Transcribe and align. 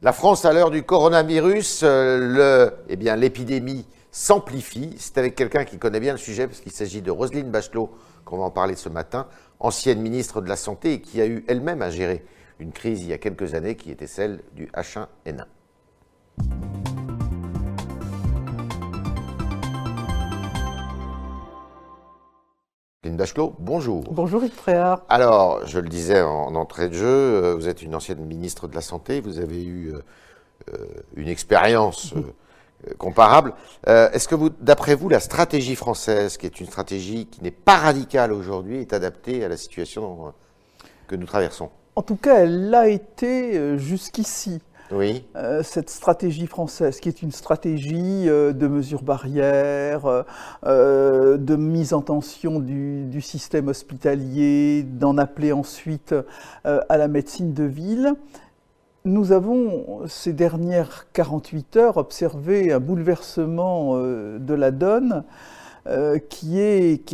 La 0.00 0.12
France 0.12 0.44
à 0.44 0.52
l'heure 0.52 0.70
du 0.70 0.84
coronavirus, 0.84 1.80
euh, 1.82 2.70
eh 2.88 2.94
l'épidémie 2.94 3.84
s'amplifie. 4.12 4.94
C'est 4.96 5.18
avec 5.18 5.34
quelqu'un 5.34 5.64
qui 5.64 5.76
connaît 5.76 5.98
bien 5.98 6.12
le 6.12 6.18
sujet, 6.18 6.46
parce 6.46 6.60
qu'il 6.60 6.70
s'agit 6.70 7.02
de 7.02 7.10
Roselyne 7.10 7.50
Bachelot, 7.50 7.90
qu'on 8.24 8.38
va 8.38 8.44
en 8.44 8.50
parler 8.50 8.76
ce 8.76 8.88
matin, 8.88 9.26
ancienne 9.58 10.00
ministre 10.00 10.40
de 10.40 10.48
la 10.48 10.54
Santé 10.54 10.92
et 10.92 11.00
qui 11.00 11.20
a 11.20 11.26
eu 11.26 11.44
elle-même 11.48 11.82
à 11.82 11.90
gérer 11.90 12.24
une 12.60 12.70
crise 12.70 13.02
il 13.02 13.08
y 13.08 13.12
a 13.12 13.18
quelques 13.18 13.54
années 13.54 13.74
qui 13.74 13.90
était 13.90 14.06
celle 14.06 14.40
du 14.54 14.66
H1N1. 14.66 15.46
Roselyne 23.04 23.16
Bachelot, 23.16 23.54
bonjour. 23.60 24.02
Bonjour 24.10 24.42
Yves 24.42 24.50
Fréard. 24.50 25.02
Alors, 25.08 25.64
je 25.64 25.78
le 25.78 25.88
disais 25.88 26.20
en 26.20 26.56
entrée 26.56 26.88
de 26.88 26.94
jeu, 26.94 27.06
euh, 27.06 27.54
vous 27.54 27.68
êtes 27.68 27.82
une 27.82 27.94
ancienne 27.94 28.24
ministre 28.24 28.66
de 28.66 28.74
la 28.74 28.80
Santé, 28.80 29.20
vous 29.20 29.38
avez 29.38 29.62
eu 29.62 29.92
euh, 29.92 30.02
euh, 30.74 30.84
une 31.14 31.28
expérience 31.28 32.12
comparable. 32.98 33.54
Est-ce 33.86 34.26
que, 34.26 34.34
vous, 34.34 34.50
d'après 34.50 34.96
vous, 34.96 35.08
la 35.08 35.20
stratégie 35.20 35.76
française, 35.76 36.36
qui 36.38 36.46
est 36.46 36.58
une 36.58 36.66
stratégie 36.66 37.26
qui 37.26 37.40
n'est 37.40 37.52
pas 37.52 37.76
radicale 37.76 38.32
aujourd'hui, 38.32 38.80
est 38.80 38.92
adaptée 38.92 39.44
à 39.44 39.48
la 39.48 39.56
situation 39.56 40.32
que 41.06 41.14
nous 41.14 41.26
traversons? 41.26 41.70
En 41.94 42.02
tout 42.02 42.16
cas, 42.16 42.40
elle 42.40 42.70
l'a 42.70 42.88
été 42.88 43.78
jusqu'ici 43.78 44.60
Euh, 44.92 45.62
cette 45.62 45.90
stratégie 45.90 46.46
française, 46.46 47.00
qui 47.00 47.08
est 47.08 47.22
une 47.22 47.32
stratégie 47.32 48.28
euh, 48.28 48.52
de 48.52 48.66
mesures 48.66 49.02
barrières, 49.02 50.24
euh, 50.64 51.36
de 51.36 51.56
mise 51.56 51.92
en 51.92 52.00
tension 52.00 52.58
du, 52.58 53.20
système 53.20 53.68
hospitalier, 53.68 54.84
d'en 54.84 55.18
appeler 55.18 55.52
ensuite 55.52 56.14
à 56.64 56.96
la 56.96 57.08
médecine 57.08 57.52
de 57.52 57.64
ville. 57.64 58.14
Nous 59.04 59.32
avons, 59.32 60.06
ces 60.06 60.32
dernières 60.32 61.06
48 61.12 61.76
heures, 61.76 61.96
observé 61.96 62.72
un 62.72 62.78
bouleversement 62.78 63.98
de 63.98 64.54
la 64.54 64.70
donne 64.70 65.24
qui 66.28 66.60
est 66.60 67.04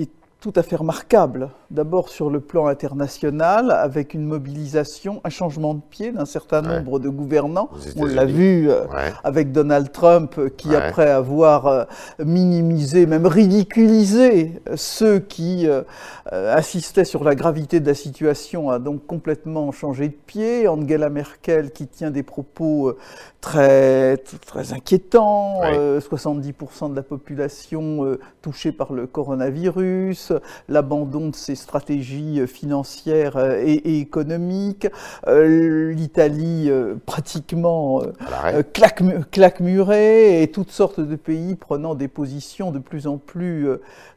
tout 0.40 0.52
à 0.56 0.62
fait 0.62 0.76
remarquable. 0.76 1.48
D'abord 1.74 2.08
sur 2.08 2.30
le 2.30 2.38
plan 2.38 2.68
international, 2.68 3.72
avec 3.72 4.14
une 4.14 4.24
mobilisation, 4.24 5.20
un 5.24 5.28
changement 5.28 5.74
de 5.74 5.80
pied 5.80 6.12
d'un 6.12 6.24
certain 6.24 6.62
nombre 6.62 7.00
de 7.00 7.08
gouvernants. 7.08 7.68
On 7.96 8.04
l'a 8.04 8.26
vu 8.26 8.70
euh, 8.70 8.84
avec 9.24 9.50
Donald 9.50 9.90
Trump, 9.90 10.38
qui 10.56 10.72
après 10.72 11.10
avoir 11.10 11.66
euh, 11.66 11.84
minimisé, 12.24 13.06
même 13.06 13.26
ridiculisé 13.26 14.62
ceux 14.76 15.18
qui 15.18 15.66
euh, 15.66 15.82
assistaient 16.30 17.04
sur 17.04 17.24
la 17.24 17.34
gravité 17.34 17.80
de 17.80 17.88
la 17.88 17.94
situation, 17.94 18.70
a 18.70 18.78
donc 18.78 19.04
complètement 19.08 19.72
changé 19.72 20.10
de 20.10 20.14
pied. 20.14 20.68
Angela 20.68 21.10
Merkel 21.10 21.72
qui 21.72 21.88
tient 21.88 22.12
des 22.12 22.22
propos 22.22 22.96
très, 23.40 24.18
très 24.46 24.72
inquiétants, 24.72 25.60
70% 25.64 26.92
de 26.92 26.96
la 26.96 27.02
population 27.02 28.16
touchée 28.42 28.70
par 28.70 28.92
le 28.92 29.08
coronavirus, 29.08 30.32
l'abandon 30.68 31.30
de 31.30 31.34
ses 31.34 31.56
stratégies 31.64 32.46
financières 32.46 33.38
et, 33.38 33.98
économiques, 33.98 34.86
euh, 35.26 35.92
l'Italie 35.92 36.66
euh, 36.68 36.94
pratiquement 37.06 38.02
euh, 38.02 38.62
claque, 38.72 39.02
claque 39.30 39.60
murée 39.60 40.42
et 40.42 40.48
toutes 40.48 40.70
sortes 40.70 41.00
de 41.00 41.16
pays 41.16 41.54
prenant 41.54 41.94
des 41.94 42.08
positions 42.08 42.70
de 42.70 42.78
plus 42.78 43.06
en 43.06 43.16
plus, 43.16 43.66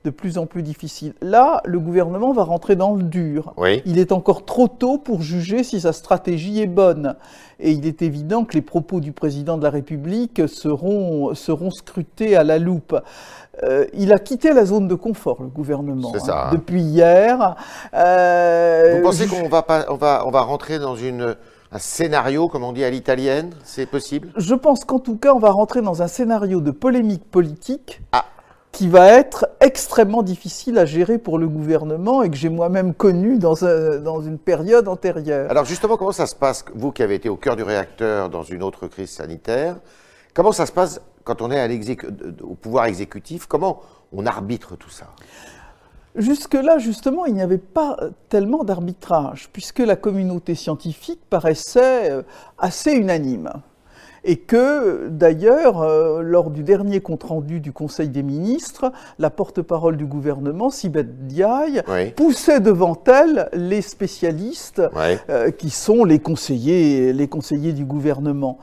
de 0.04 0.10
plus, 0.10 0.38
en 0.38 0.46
plus 0.46 0.62
difficiles. 0.62 1.14
Là, 1.22 1.62
le 1.66 1.80
gouvernement 1.80 2.34
va 2.34 2.44
rentrer 2.44 2.76
dans 2.76 2.94
le 2.94 3.04
dur. 3.04 3.54
Il 3.86 3.98
est 3.98 4.12
encore 4.12 4.46
trop 4.46 4.68
tôt 4.68 4.98
pour 4.98 5.22
juger 5.22 5.64
si 5.64 5.82
sa 5.82 5.94
stratégie 5.94 6.62
est 6.62 6.68
bonne. 6.68 7.16
Et 7.60 7.72
il 7.72 7.88
est 7.88 8.04
évident 8.04 8.46
que 8.46 8.54
les 8.54 8.62
propos 8.62 9.00
du 9.00 9.14
président 9.14 9.58
de 9.58 9.64
la 9.64 9.72
République 9.72 10.48
seront, 10.48 11.34
seront 11.34 11.72
scrutés 11.72 12.36
à 12.36 12.44
la 12.44 12.60
loupe. 12.60 12.96
Euh, 13.64 13.86
il 13.94 14.14
a 14.14 14.20
quitté 14.20 14.54
la 14.54 14.66
zone 14.66 14.88
de 14.88 14.96
confort, 14.96 15.38
le 15.42 15.48
gouvernement, 15.48 16.14
hein, 16.30 16.50
depuis 16.52 16.82
hier. 16.82 17.56
Euh, 17.94 18.96
Vous 18.98 19.04
pensez 19.04 19.28
qu'on 19.28 19.50
va, 19.50 19.66
on 19.90 19.96
va, 19.96 20.24
on 20.26 20.32
va 20.32 20.42
rentrer 20.42 20.78
dans 20.78 20.96
une, 20.96 21.36
un 21.72 21.80
scénario, 21.80 22.48
comme 22.48 22.64
on 22.64 22.72
dit 22.72 22.84
à 22.84 22.90
l'italienne 22.90 23.52
C'est 23.64 23.88
possible? 23.88 24.30
Je 24.38 24.54
pense 24.54 24.86
qu'en 24.86 25.00
tout 25.00 25.18
cas, 25.18 25.34
on 25.34 25.40
va 25.40 25.50
rentrer 25.50 25.82
dans 25.82 26.02
un 26.02 26.08
scénario 26.08 26.62
de 26.62 26.72
polémique 26.72 27.30
politique. 27.30 28.02
Ah. 28.12 28.26
qui 28.72 28.90
va 28.90 29.08
être 29.08 29.48
extrêmement 29.60 30.22
difficile 30.22 30.78
à 30.78 30.86
gérer 30.86 31.18
pour 31.18 31.40
le 31.40 31.48
gouvernement 31.48 32.22
et 32.22 32.30
que 32.30 32.36
j'ai 32.36 32.50
moi-même 32.50 32.94
connu 32.94 33.40
dans, 33.40 33.56
dans, 34.04 34.22
une 34.22 34.38
période 34.38 34.88
antérieure. 34.88 35.50
Alors 35.50 35.66
justement, 35.66 35.98
comment 35.98 36.12
ça 36.12 36.28
se 36.28 36.36
passe, 36.36 36.64
vous 36.76 36.92
qui 36.92 37.02
avez 37.02 37.16
été 37.16 37.28
au 37.28 37.38
cœur 37.38 37.56
du 37.56 37.64
réacteur 37.64 38.30
dans 38.30 38.44
une 38.44 38.62
autre 38.62 38.86
crise 38.86 39.10
sanitaire, 39.10 39.78
comment 40.36 40.52
ça 40.52 40.68
se 40.68 40.72
passe 40.72 41.02
quand 41.28 41.42
on 41.42 41.52
est 41.52 41.98
au 42.42 42.56
pouvoir 42.56 42.86
exécutif, 42.86 43.48
comment 43.48 43.82
on 44.14 44.26
arbitre 44.26 44.78
tout 44.78 44.90
ça? 44.90 45.08
Jusque-là, 46.16 46.80
justement, 46.80 47.26
il 47.26 47.34
n'y 47.34 47.42
avait 47.42 47.58
pas 47.58 47.98
tellement 48.30 48.64
d'arbitrage, 48.64 49.50
puisque 49.52 49.80
la 49.80 49.98
communauté 49.98 50.56
scientifique 50.56 51.20
paraissait 51.30 52.10
euh, 52.10 52.24
assez 52.58 52.94
unanime. 52.94 53.52
Et 54.24 54.38
que, 54.38 55.10
d'ailleurs, 55.10 55.82
euh, 55.82 56.22
lors 56.22 56.50
du 56.50 56.64
dernier 56.64 57.02
compte-rendu 57.02 57.60
du 57.60 57.72
Conseil 57.72 58.10
des 58.10 58.24
ministres, 58.24 58.92
la 59.20 59.30
porte-parole 59.30 59.96
du 59.96 60.06
gouvernement, 60.06 60.70
Sibeth 60.70 61.28
Diaye, 61.28 61.84
poussait 62.16 62.62
devant 62.62 62.98
elle 63.06 63.50
les 63.54 63.82
spécialistes 63.82 64.82
euh, 65.30 65.52
qui 65.52 65.70
sont 65.70 66.04
les 66.04 66.20
conseillers, 66.20 67.14
les 67.14 67.28
conseillers 67.28 67.74
du 67.74 67.86
gouvernement. 67.86 68.58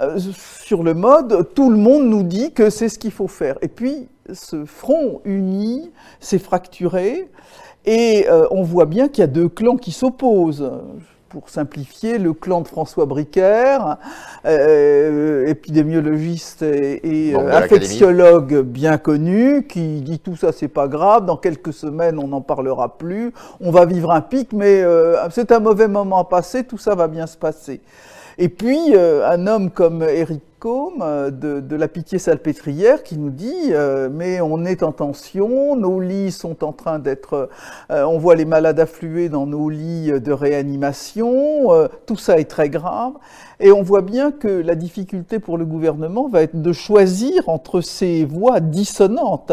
Euh, 0.00 0.18
sur 0.18 0.82
le 0.82 0.94
mode, 0.94 1.48
tout 1.54 1.70
le 1.70 1.76
monde 1.76 2.04
nous 2.04 2.22
dit 2.22 2.52
que 2.52 2.70
c'est 2.70 2.88
ce 2.88 2.98
qu'il 2.98 3.12
faut 3.12 3.28
faire. 3.28 3.56
Et 3.62 3.68
puis, 3.68 4.08
ce 4.32 4.64
front 4.64 5.20
uni 5.24 5.92
s'est 6.20 6.38
fracturé 6.38 7.28
et 7.84 8.26
euh, 8.28 8.46
on 8.50 8.62
voit 8.62 8.86
bien 8.86 9.08
qu'il 9.08 9.22
y 9.22 9.24
a 9.24 9.28
deux 9.28 9.48
clans 9.48 9.76
qui 9.76 9.92
s'opposent. 9.92 10.70
Pour 11.28 11.48
simplifier, 11.48 12.18
le 12.18 12.32
clan 12.32 12.60
de 12.60 12.68
François 12.68 13.06
Bricaire, 13.06 13.96
euh, 14.46 15.46
épidémiologiste 15.48 16.62
et, 16.62 17.30
et 17.30 17.34
infectiologue 17.34 18.60
bien 18.60 18.98
connu, 18.98 19.66
qui 19.66 20.00
dit 20.00 20.20
tout 20.20 20.36
ça 20.36 20.52
c'est 20.52 20.68
pas 20.68 20.86
grave, 20.86 21.26
dans 21.26 21.36
quelques 21.36 21.72
semaines 21.72 22.20
on 22.20 22.28
n'en 22.28 22.40
parlera 22.40 22.98
plus, 22.98 23.32
on 23.60 23.72
va 23.72 23.84
vivre 23.84 24.12
un 24.12 24.20
pic, 24.20 24.52
mais 24.52 24.84
c'est 25.30 25.50
un 25.50 25.58
mauvais 25.58 25.88
moment 25.88 26.18
à 26.18 26.24
passer, 26.24 26.62
tout 26.62 26.78
ça 26.78 26.94
va 26.94 27.08
bien 27.08 27.26
se 27.26 27.36
passer. 27.36 27.80
Et 28.36 28.48
puis, 28.48 28.94
euh, 28.94 29.28
un 29.28 29.46
homme 29.46 29.70
comme 29.70 30.02
Eric 30.02 30.42
Combe 30.58 31.02
euh, 31.02 31.30
de, 31.30 31.76
la 31.76 31.86
Pitié 31.86 32.18
Salpêtrière 32.18 33.04
qui 33.04 33.16
nous 33.16 33.30
dit 33.30 33.70
euh, 33.70 34.08
Mais 34.10 34.40
on 34.40 34.64
est 34.64 34.82
en 34.82 34.90
tension, 34.90 35.76
nos 35.76 36.00
lits 36.00 36.32
sont 36.32 36.64
en 36.64 36.72
train 36.72 36.98
d'être. 36.98 37.48
on 37.90 38.18
voit 38.18 38.34
les 38.34 38.44
malades 38.44 38.80
affluer 38.80 39.28
dans 39.28 39.46
nos 39.46 39.68
lits 39.68 40.10
de 40.20 40.32
réanimation, 40.32 41.68
tout 42.06 42.16
ça 42.16 42.38
est 42.38 42.50
très 42.50 42.70
grave. 42.70 43.12
Et 43.60 43.70
on 43.70 43.82
voit 43.82 44.02
bien 44.02 44.32
que 44.32 44.48
la 44.48 44.74
difficulté 44.74 45.38
pour 45.38 45.56
le 45.56 45.64
gouvernement 45.64 46.28
va 46.28 46.42
être 46.42 46.60
de 46.60 46.72
choisir 46.72 47.48
entre 47.48 47.80
ces 47.80 48.24
voix 48.24 48.58
dissonantes. 48.58 49.52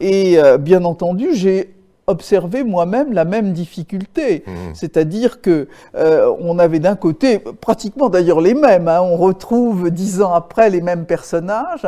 Et 0.00 0.38
bien 0.60 0.84
entendu, 0.84 1.34
j'ai 1.34 1.74
observé 2.06 2.64
moi-même 2.64 3.12
la 3.12 3.24
même 3.24 3.52
difficulté. 3.52 4.44
Mmh. 4.46 4.50
C'est-à-dire 4.74 5.40
que 5.40 5.68
euh, 5.94 6.34
on 6.40 6.58
avait 6.58 6.80
d'un 6.80 6.96
côté, 6.96 7.38
pratiquement 7.38 8.08
d'ailleurs 8.08 8.40
les 8.40 8.54
mêmes, 8.54 8.88
hein, 8.88 9.00
on 9.00 9.16
retrouve 9.16 9.90
dix 9.90 10.20
ans 10.20 10.32
après 10.32 10.70
les 10.70 10.80
mêmes 10.80 11.06
personnages, 11.06 11.86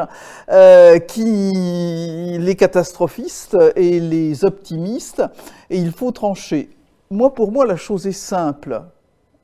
euh, 0.50 0.98
qui 0.98 2.38
les 2.38 2.54
catastrophistes 2.54 3.56
et 3.76 4.00
les 4.00 4.44
optimistes, 4.44 5.22
et 5.70 5.78
il 5.78 5.92
faut 5.92 6.12
trancher. 6.12 6.70
Moi, 7.10 7.34
pour 7.34 7.52
moi, 7.52 7.66
la 7.66 7.76
chose 7.76 8.06
est 8.06 8.12
simple 8.12 8.82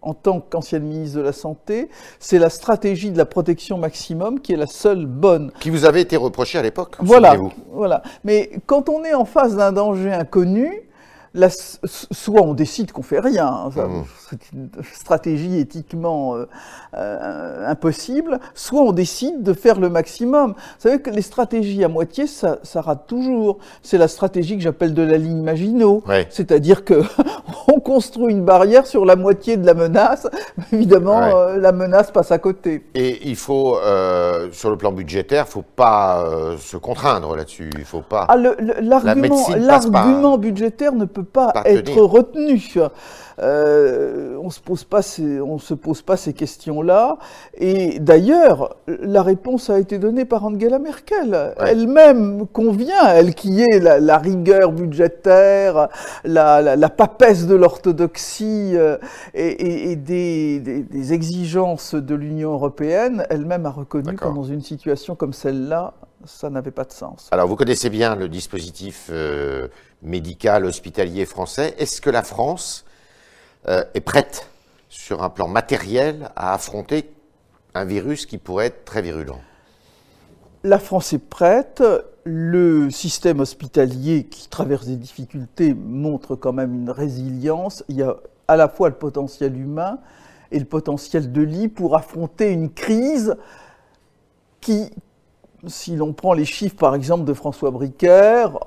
en 0.02 0.14
tant 0.14 0.40
qu'ancienne 0.40 0.84
ministre 0.84 1.18
de 1.18 1.22
la 1.22 1.32
Santé, 1.32 1.88
c'est 2.18 2.38
la 2.38 2.50
stratégie 2.50 3.10
de 3.10 3.18
la 3.18 3.26
protection 3.26 3.78
maximum 3.78 4.40
qui 4.40 4.52
est 4.52 4.56
la 4.56 4.66
seule 4.66 5.06
bonne. 5.06 5.52
Qui 5.60 5.70
vous 5.70 5.84
avait 5.84 6.00
été 6.00 6.16
reprochée 6.16 6.58
à 6.58 6.62
l'époque, 6.62 6.96
voilà, 7.00 7.36
voilà. 7.72 8.02
Mais 8.24 8.50
quand 8.66 8.88
on 8.88 9.04
est 9.04 9.14
en 9.14 9.24
face 9.24 9.56
d'un 9.56 9.72
danger 9.72 10.12
inconnu, 10.12 10.89
soit 11.32 12.42
on 12.42 12.54
décide 12.54 12.90
qu'on 12.90 13.02
fait 13.02 13.20
rien, 13.20 13.46
hein, 13.46 13.68
mmh. 13.68 14.02
c'est 14.28 14.52
une 14.52 14.68
stratégie 14.94 15.58
éthiquement 15.58 16.34
euh, 16.34 16.48
euh, 16.94 17.68
impossible, 17.68 18.40
soit 18.54 18.82
on 18.82 18.90
décide 18.90 19.44
de 19.44 19.52
faire 19.52 19.78
le 19.78 19.88
maximum. 19.88 20.52
Vous 20.52 20.80
savez 20.80 21.00
que 21.00 21.10
les 21.10 21.22
stratégies 21.22 21.84
à 21.84 21.88
moitié, 21.88 22.26
ça, 22.26 22.58
rate 22.74 23.06
toujours. 23.06 23.58
C'est 23.82 23.98
la 23.98 24.08
stratégie 24.08 24.56
que 24.56 24.62
j'appelle 24.62 24.92
de 24.92 25.02
la 25.02 25.18
ligne 25.18 25.42
Maginot, 25.42 26.02
c'est-à-dire 26.30 26.84
que 26.84 27.02
on 27.68 27.78
construit 27.78 28.32
une 28.32 28.44
barrière 28.44 28.86
sur 28.86 29.04
la 29.04 29.14
moitié 29.14 29.56
de 29.56 29.64
la 29.64 29.74
menace, 29.74 30.26
évidemment 30.72 31.22
euh, 31.22 31.58
la 31.58 31.70
menace 31.70 32.10
passe 32.10 32.32
à 32.32 32.38
côté. 32.38 32.84
Et 32.94 33.28
il 33.28 33.36
faut, 33.36 33.78
sur 34.50 34.70
le 34.70 34.76
plan 34.76 34.90
budgétaire, 34.90 35.44
il 35.46 35.52
faut 35.52 35.62
pas 35.62 36.24
se 36.58 36.76
contraindre 36.76 37.36
là-dessus, 37.36 37.70
il 37.78 37.84
faut 37.84 38.02
pas. 38.02 38.26
Ah, 38.28 38.36
l'argument 38.36 40.36
budgétaire 40.36 40.92
ne 40.92 41.04
peut 41.04 41.19
peut 41.22 41.24
pas, 41.24 41.52
être 41.64 42.00
retenu. 42.00 42.74
Euh, 43.42 44.36
on 44.42 44.50
se 44.50 44.60
pose 44.60 44.84
pas 44.84 45.00
on 45.42 45.58
se 45.58 45.74
pose 45.74 46.02
pas 46.02 46.16
ces 46.16 46.32
questions-là. 46.32 47.18
Et 47.54 47.98
d'ailleurs, 47.98 48.76
la 48.86 49.22
réponse 49.22 49.70
a 49.70 49.78
été 49.78 49.98
donnée 49.98 50.24
par 50.24 50.44
Angela 50.44 50.78
Merkel. 50.78 51.54
Elle-même 51.58 52.46
convient, 52.46 53.06
elle 53.08 53.34
qui 53.34 53.62
est 53.62 53.78
la, 53.78 54.18
rigueur 54.18 54.72
budgétaire, 54.72 55.88
la, 56.24 56.88
papesse 56.90 57.46
de 57.46 57.54
l'orthodoxie 57.54 58.72
euh, 58.74 58.98
et, 59.32 59.96
des, 59.96 60.60
des, 60.60 61.12
exigences 61.12 61.94
de 61.94 62.14
l'Union 62.14 62.52
européenne, 62.52 63.24
elle-même 63.30 63.66
a 63.66 63.70
reconnu 63.70 64.14
que 64.16 64.24
dans 64.24 64.44
une 64.44 64.60
situation 64.60 65.14
comme 65.14 65.32
celle-là, 65.32 65.94
ça 66.24 66.50
n'avait 66.50 66.70
pas 66.70 66.84
de 66.84 66.92
sens. 66.92 67.28
Alors, 67.30 67.48
vous 67.48 67.56
connaissez 67.56 67.90
bien 67.90 68.14
le 68.14 68.28
dispositif 68.28 69.08
euh, 69.10 69.68
médical 70.02 70.64
hospitalier 70.64 71.26
français. 71.26 71.74
Est-ce 71.78 72.00
que 72.00 72.10
la 72.10 72.22
France 72.22 72.84
euh, 73.68 73.84
est 73.94 74.00
prête, 74.00 74.48
sur 74.88 75.22
un 75.22 75.30
plan 75.30 75.48
matériel, 75.48 76.30
à 76.36 76.54
affronter 76.54 77.10
un 77.74 77.84
virus 77.84 78.26
qui 78.26 78.38
pourrait 78.38 78.66
être 78.66 78.84
très 78.84 79.02
virulent? 79.02 79.40
La 80.64 80.78
France 80.78 81.12
est 81.12 81.18
prête. 81.18 81.82
Le 82.24 82.90
système 82.90 83.40
hospitalier 83.40 84.24
qui 84.24 84.48
traverse 84.48 84.86
des 84.86 84.96
difficultés 84.96 85.74
montre 85.74 86.36
quand 86.36 86.52
même 86.52 86.74
une 86.74 86.90
résilience. 86.90 87.82
Il 87.88 87.96
y 87.96 88.02
a 88.02 88.16
à 88.46 88.56
la 88.56 88.68
fois 88.68 88.88
le 88.88 88.94
potentiel 88.94 89.56
humain 89.56 89.98
et 90.50 90.58
le 90.58 90.64
potentiel 90.64 91.32
de 91.32 91.40
lit 91.40 91.68
pour 91.68 91.96
affronter 91.96 92.50
une 92.50 92.70
crise 92.70 93.36
qui, 94.60 94.90
si 95.66 95.96
l'on 95.96 96.12
prend 96.12 96.34
les 96.34 96.44
chiffres 96.44 96.76
par 96.76 96.94
exemple 96.94 97.24
de 97.24 97.32
François 97.32 97.70
Bricaire, 97.70 98.58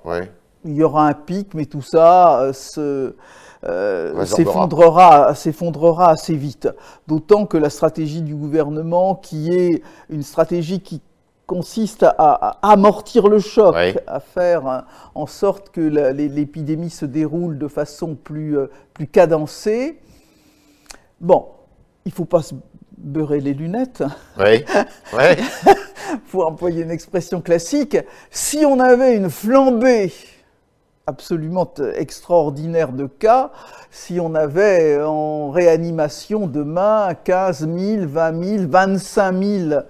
il 0.65 0.75
y 0.75 0.83
aura 0.83 1.07
un 1.07 1.13
pic, 1.13 1.53
mais 1.53 1.65
tout 1.65 1.81
ça 1.81 2.41
euh, 2.41 2.53
se, 2.53 3.15
euh, 3.65 4.25
s'effondrera, 4.25 5.35
s'effondrera 5.35 6.09
assez 6.09 6.35
vite. 6.35 6.69
D'autant 7.07 7.45
que 7.45 7.57
la 7.57 7.69
stratégie 7.69 8.21
du 8.21 8.35
gouvernement, 8.35 9.15
qui 9.15 9.53
est 9.53 9.81
une 10.09 10.23
stratégie 10.23 10.81
qui 10.81 11.01
consiste 11.45 12.03
à, 12.03 12.57
amortir 12.61 13.27
le 13.27 13.39
choc, 13.39 13.75
à 14.07 14.19
faire 14.19 14.85
en 15.13 15.27
sorte 15.27 15.69
que 15.69 15.81
l'épidémie 15.81 16.89
se 16.89 17.05
déroule 17.05 17.57
de 17.57 17.67
façon 17.67 18.15
plus, 18.15 18.57
euh, 18.57 18.67
plus 18.93 19.07
cadencée. 19.07 19.99
Bon, 21.19 21.47
il 22.05 22.09
ne 22.09 22.13
faut 22.13 22.25
pas 22.25 22.41
se 22.41 22.55
beurrer 22.97 23.39
les 23.39 23.53
lunettes. 23.53 24.03
Oui. 24.37 24.65
pour 26.31 26.47
employer 26.47 26.83
une 26.83 26.91
expression 26.91 27.41
classique. 27.41 27.97
Si 28.29 28.65
on 28.65 28.79
avait 28.79 29.15
une 29.15 29.29
flambée 29.29 30.11
absolument 31.05 31.73
extraordinaire 31.95 32.93
de 32.93 33.07
cas 33.07 33.51
si 33.91 34.19
on 34.19 34.35
avait 34.35 35.01
en 35.01 35.51
réanimation 35.51 36.47
demain 36.47 37.13
15 37.13 37.67
000, 37.67 38.07
20 38.07 38.43
000, 38.43 38.69
25 38.69 39.43
000 39.43 39.81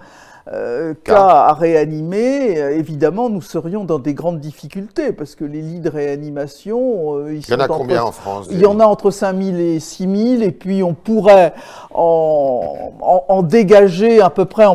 euh, 0.52 0.94
cas 1.06 1.46
à 1.48 1.54
réanimer, 1.54 2.62
euh, 2.62 2.78
évidemment, 2.78 3.30
nous 3.30 3.42
serions 3.42 3.86
dans 3.86 3.98
des 3.98 4.14
grandes 4.14 4.42
difficultés 4.42 5.14
parce 5.14 5.36
que 5.36 5.46
les 5.46 5.62
lits 5.62 5.80
de 5.80 5.90
réanimation. 5.90 7.16
Euh, 7.16 7.36
il 7.36 7.50
y 7.50 7.54
en 7.54 7.62
a 7.62 7.68
combien 7.70 8.04
en 8.04 8.12
France 8.12 8.48
Il 8.52 8.60
y 8.60 8.66
en 8.66 8.82
a 8.82 8.86
entre 8.86 9.10
5 9.10 9.42
000 9.42 9.58
et 9.58 9.80
6 9.80 10.38
000, 10.38 10.42
et 10.42 10.52
puis 10.52 10.84
on 10.84 10.96
pourrait 10.96 11.54
en, 11.94 13.42
dégager 13.44 14.22
à 14.22 14.30
peu 14.30 14.44
près 14.44 14.66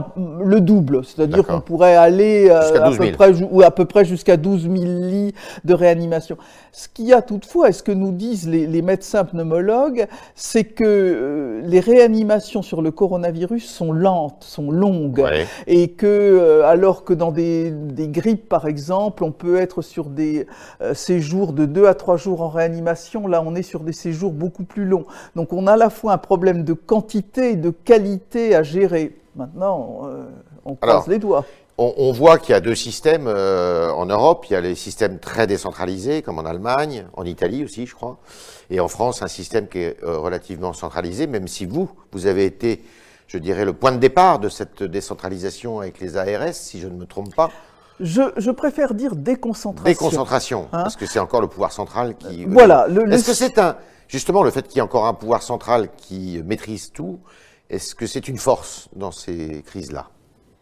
le 0.42 0.60
double, 0.60 1.04
c'est-à-dire 1.04 1.46
qu'on 1.46 1.60
pourrait 1.60 1.96
aller 1.96 2.50
à, 2.50 2.90
peu 2.90 3.12
près, 3.12 3.32
ou 3.50 3.62
à 3.62 3.70
peu 3.70 3.84
près 3.84 4.04
jusqu'à 4.04 4.36
12 4.36 4.62
000 4.62 4.74
lits 4.74 5.34
de 5.64 5.74
réanimation. 5.74 6.38
Ce 6.72 6.88
qu'il 6.88 7.06
y 7.06 7.12
a 7.12 7.22
toutefois, 7.22 7.70
et 7.70 7.72
ce 7.72 7.82
que 7.82 7.92
nous 7.92 8.12
disent 8.12 8.48
les, 8.48 8.82
médecins 8.82 9.24
pneumologues, 9.24 10.06
c'est 10.34 10.64
que 10.64 11.60
les 11.64 11.80
réanimations 11.80 12.62
sur 12.62 12.82
le 12.82 12.90
coronavirus 12.90 13.68
sont 13.68 13.92
lentes, 13.92 14.44
sont 14.44 14.70
longues 14.70 15.24
et 15.66 15.88
que 15.92 16.06
euh, 16.06 16.66
alors 16.66 17.04
que 17.04 17.12
dans 17.12 17.32
des, 17.32 17.72
grippes 17.98 18.48
par 18.48 18.66
exemple, 18.66 19.24
on 19.24 19.32
peut 19.32 19.56
être 19.56 19.82
sur 19.82 20.06
des 20.06 20.46
euh, 20.80 20.94
séjours 20.94 21.52
de 21.52 21.66
2 21.66 21.86
à 21.86 21.94
3 21.94 22.16
jours 22.16 22.42
en 22.42 22.48
réanimation, 22.48 23.26
là 23.26 23.42
on 23.44 23.54
est 23.54 23.62
sur 23.62 23.80
des 23.80 23.92
séjours 23.92 24.32
beaucoup 24.32 24.64
plus 24.64 24.84
longs. 24.84 25.06
Donc 25.36 25.52
on 25.52 25.66
a 25.66 25.72
à 25.72 25.76
la 25.76 25.90
fois 25.90 26.12
un 26.12 26.18
problème 26.18 26.64
de 26.64 26.72
quantité 26.72 27.52
et 27.52 27.56
de 27.56 27.70
qualité 27.70 28.54
à 28.54 28.62
gérer. 28.62 29.16
Maintenant, 29.36 30.02
euh, 30.04 30.24
on 30.64 30.74
croise 30.74 31.06
les 31.06 31.18
doigts. 31.18 31.44
On, 31.80 32.10
voit 32.10 32.38
qu'il 32.38 32.54
y 32.54 32.56
a 32.56 32.60
deux 32.60 32.74
systèmes 32.74 33.28
en 33.28 34.06
Europe. 34.06 34.46
Il 34.50 34.54
y 34.54 34.56
a 34.56 34.60
les 34.60 34.74
systèmes 34.74 35.20
très 35.20 35.46
décentralisés, 35.46 36.22
comme 36.22 36.40
en 36.40 36.44
Allemagne, 36.44 37.04
en 37.12 37.24
Italie 37.24 37.62
aussi, 37.62 37.86
je 37.86 37.94
crois, 37.94 38.18
et 38.68 38.80
en 38.80 38.88
France, 38.88 39.22
un 39.22 39.28
système 39.28 39.68
qui 39.68 39.78
est 39.78 39.96
relativement 40.02 40.72
centralisé, 40.72 41.28
même 41.28 41.46
si 41.46 41.66
vous, 41.66 41.88
vous 42.10 42.26
avez 42.26 42.46
été 42.46 42.82
je 43.28 43.38
dirais, 43.38 43.64
le 43.64 43.74
point 43.74 43.92
de 43.92 43.98
départ 43.98 44.38
de 44.40 44.48
cette 44.48 44.82
décentralisation 44.82 45.80
avec 45.80 46.00
les 46.00 46.16
ARS, 46.16 46.54
si 46.54 46.80
je 46.80 46.88
ne 46.88 46.96
me 46.96 47.06
trompe 47.06 47.34
pas. 47.34 47.50
Je, 48.00 48.50
préfère 48.50 48.94
dire 48.94 49.14
déconcentration. 49.14 49.84
Déconcentration, 49.84 50.68
hein 50.72 50.82
parce 50.82 50.96
que 50.96 51.04
c'est 51.04 51.18
encore 51.18 51.40
le 51.40 51.48
pouvoir 51.48 51.72
central 51.72 52.16
qui. 52.16 52.44
Euh, 52.44 52.48
voilà. 52.48 52.88
Est-ce 53.10 53.26
que 53.26 53.34
c'est 53.34 53.58
un. 53.58 53.76
Justement, 54.08 54.42
le 54.42 54.50
fait 54.50 54.66
qu'il 54.66 54.76
y 54.76 54.78
ait 54.78 54.82
encore 54.82 55.06
un 55.06 55.14
pouvoir 55.14 55.42
central 55.42 55.90
qui 55.96 56.40
maîtrise 56.44 56.92
tout, 56.92 57.18
est-ce 57.68 57.94
que 57.94 58.06
c'est 58.06 58.28
une 58.28 58.38
force 58.38 58.88
dans 58.96 59.12
ces 59.12 59.62
crises-là? 59.66 60.08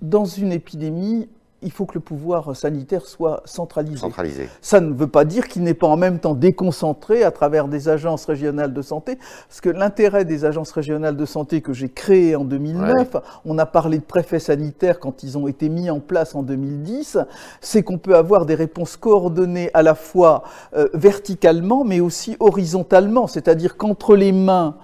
Dans 0.01 0.25
une 0.25 0.51
épidémie, 0.51 1.29
il 1.63 1.73
faut 1.73 1.87
que 1.87 1.95
le 1.95 2.01
pouvoir 2.01 2.55
sanitaire 2.55 3.07
soit 3.07 3.43
centralisé. 3.45 3.97
centralisé. 3.97 4.49
Ça 4.61 4.81
ne 4.81 4.93
veut 4.93 5.07
pas 5.07 5.25
dire 5.25 5.49
qu'il 5.49 5.63
n'est 5.63 5.75
pas 5.75 5.87
en 5.87 5.97
même 5.97 6.19
temps 6.19 6.35
déconcentré 6.35 7.25
à 7.25 7.31
travers 7.31 7.69
des 7.69 7.89
agences 7.89 8.27
régionales 8.27 8.75
de 8.75 8.83
santé, 8.83 9.19
parce 9.49 9.61
que 9.61 9.71
l'intérêt 9.71 10.25
des 10.25 10.45
agences 10.45 10.71
régionales 10.73 11.17
de 11.17 11.25
santé 11.25 11.63
que 11.63 11.73
j'ai 11.73 11.89
créées 11.89 12.37
en 12.37 12.45
2009, 12.45 13.17
on 13.45 13.59
a 13.59 13.67
parlé 13.67 13.99
de 13.99 14.05
préfets 14.05 14.39
sanitaires 14.39 15.01
quand 15.01 15.23
ils 15.23 15.39
ont 15.39 15.49
été 15.49 15.69
mis 15.69 15.91
en 15.91 16.01
place 16.01 16.35
en 16.35 16.43
2010, 16.43 17.19
c'est 17.61 17.83
qu'on 17.83 17.99
peut 17.99 18.17
avoir 18.17 18.47
des 18.47 18.55
réponses 18.55 18.97
coordonnées 18.97 19.71
à 19.75 19.83
la 19.83 19.95
fois 19.95 20.43
euh, 20.77 20.89
verticalement, 20.95 21.85
mais 21.85 22.01
aussi 22.01 22.37
horizontalement, 22.39 23.27
c'est-à-dire 23.27 23.77
qu'entre 23.77 24.15
les 24.15 24.33
mains 24.33 24.77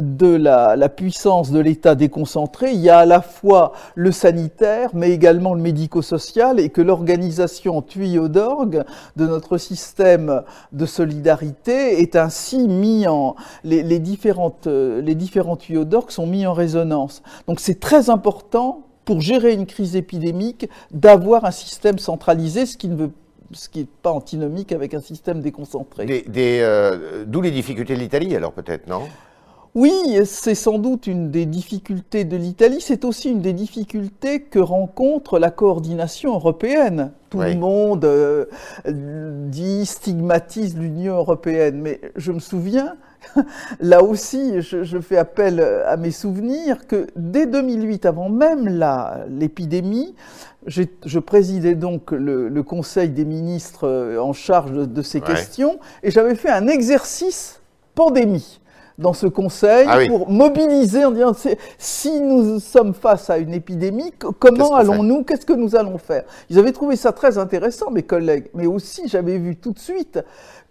de 0.00 0.26
la, 0.26 0.88
puissance 0.88 1.50
de 1.50 1.60
l'État 1.60 1.94
déconcentré, 1.94 2.72
il 2.72 2.80
y 2.80 2.90
a 2.90 2.98
à 2.98 3.06
la 3.06 3.20
fois 3.20 3.72
le 3.94 4.12
sanitaire, 4.12 4.90
mais 4.94 5.10
également 5.10 5.54
le 5.54 5.60
médico-social, 5.60 6.60
et 6.60 6.70
que 6.70 6.80
l'organisation 6.80 7.82
tuyau 7.82 8.28
d'orgue 8.28 8.84
de 9.16 9.26
notre 9.26 9.58
système 9.58 10.42
de 10.72 10.86
solidarité 10.86 12.00
est 12.00 12.16
ainsi 12.16 12.68
mis 12.68 13.06
en... 13.06 13.36
Les, 13.64 13.98
différentes, 13.98 14.66
les 14.66 15.14
différents 15.14 15.56
tuyaux 15.56 15.84
d'orgue 15.84 16.10
sont 16.10 16.26
mis 16.26 16.46
en 16.46 16.52
résonance. 16.52 17.22
Donc 17.46 17.60
c'est 17.60 17.80
très 17.80 18.10
important 18.10 18.82
pour 19.04 19.20
gérer 19.20 19.52
une 19.52 19.66
crise 19.66 19.96
épidémique 19.96 20.68
d'avoir 20.92 21.44
un 21.44 21.50
système 21.50 21.98
centralisé, 21.98 22.66
ce 22.66 22.76
qui 22.76 22.88
ne 22.88 22.96
veut 22.96 23.10
ce 23.54 23.68
qui 23.68 23.80
n'est 23.80 23.88
pas 24.02 24.12
antinomique 24.12 24.72
avec 24.72 24.94
un 24.94 25.00
système 25.00 25.40
déconcentré. 25.40 26.24
Euh, 26.36 27.24
d'où 27.26 27.40
les 27.40 27.50
difficultés 27.50 27.94
de 27.94 28.00
l'Italie, 28.00 28.34
alors 28.34 28.52
peut-être, 28.52 28.86
non? 28.86 29.02
Oui, 29.74 30.18
c'est 30.26 30.54
sans 30.54 30.78
doute 30.78 31.06
une 31.06 31.30
des 31.30 31.46
difficultés 31.46 32.24
de 32.24 32.36
l'Italie, 32.36 32.82
c'est 32.82 33.06
aussi 33.06 33.30
une 33.30 33.40
des 33.40 33.54
difficultés 33.54 34.42
que 34.42 34.58
rencontre 34.58 35.38
la 35.38 35.50
coordination 35.50 36.34
européenne. 36.34 37.12
Tout 37.30 37.40
le 37.40 37.54
monde 37.54 38.04
euh, 38.04 38.44
dit, 38.84 39.86
stigmatise 39.86 40.76
l'Union 40.76 41.16
européenne, 41.16 41.80
mais 41.80 42.02
je 42.16 42.32
me 42.32 42.38
souviens, 42.38 42.96
là 43.80 44.02
aussi, 44.02 44.60
je, 44.60 45.00
fais 45.00 45.16
appel 45.16 45.60
à 45.60 45.96
mes 45.96 46.10
souvenirs, 46.10 46.86
que 46.86 47.06
dès 47.16 47.46
2008, 47.46 48.04
avant 48.04 48.28
même 48.28 48.68
l'épidémie, 49.30 50.14
je 50.66 51.18
présidais 51.18 51.76
donc 51.76 52.10
le, 52.10 52.62
Conseil 52.62 53.08
des 53.08 53.24
ministres 53.24 53.88
euh, 53.88 54.18
en 54.18 54.34
charge 54.34 54.72
de, 54.72 55.02
ces 55.02 55.22
questions, 55.22 55.80
et 56.02 56.10
j'avais 56.10 56.34
fait 56.34 56.50
un 56.50 56.66
exercice 56.68 57.62
pandémie 57.94 58.60
dans 58.98 59.12
ce 59.12 59.26
conseil 59.26 59.86
ah 59.88 59.98
pour 60.08 60.30
mobiliser 60.30 61.04
en 61.04 61.10
disant 61.10 61.32
si 61.78 62.20
nous 62.20 62.60
sommes 62.60 62.94
face 62.94 63.30
à 63.30 63.38
une 63.38 63.54
épidémie, 63.54 64.12
comment 64.38 64.74
allons-nous 64.74 65.24
Qu'est-ce 65.24 65.46
que 65.46 65.52
nous 65.52 65.76
allons 65.76 65.98
faire? 65.98 66.24
Ils 66.50 66.58
avaient 66.58 66.72
trouvé 66.72 66.96
ça 66.96 67.12
très 67.12 67.38
intéressant, 67.38 67.90
mes 67.90 68.02
collègues, 68.02 68.48
mais 68.54 68.66
aussi 68.66 69.08
j'avais 69.08 69.38
vu 69.38 69.56
tout 69.56 69.72
de 69.72 69.78
suite 69.78 70.20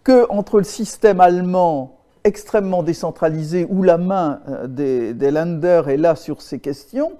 que 0.03 0.25
entre 0.29 0.57
le 0.57 0.63
système 0.63 1.19
allemand 1.21 1.97
extrêmement 2.23 2.83
décentralisé 2.83 3.65
où 3.69 3.83
la 3.83 3.97
main 3.97 4.41
euh, 4.47 4.67
des, 4.67 5.13
des 5.13 5.31
Länder 5.31 5.83
est 5.87 5.97
là 5.97 6.15
sur 6.15 6.41
ces 6.41 6.59
questions, 6.59 7.13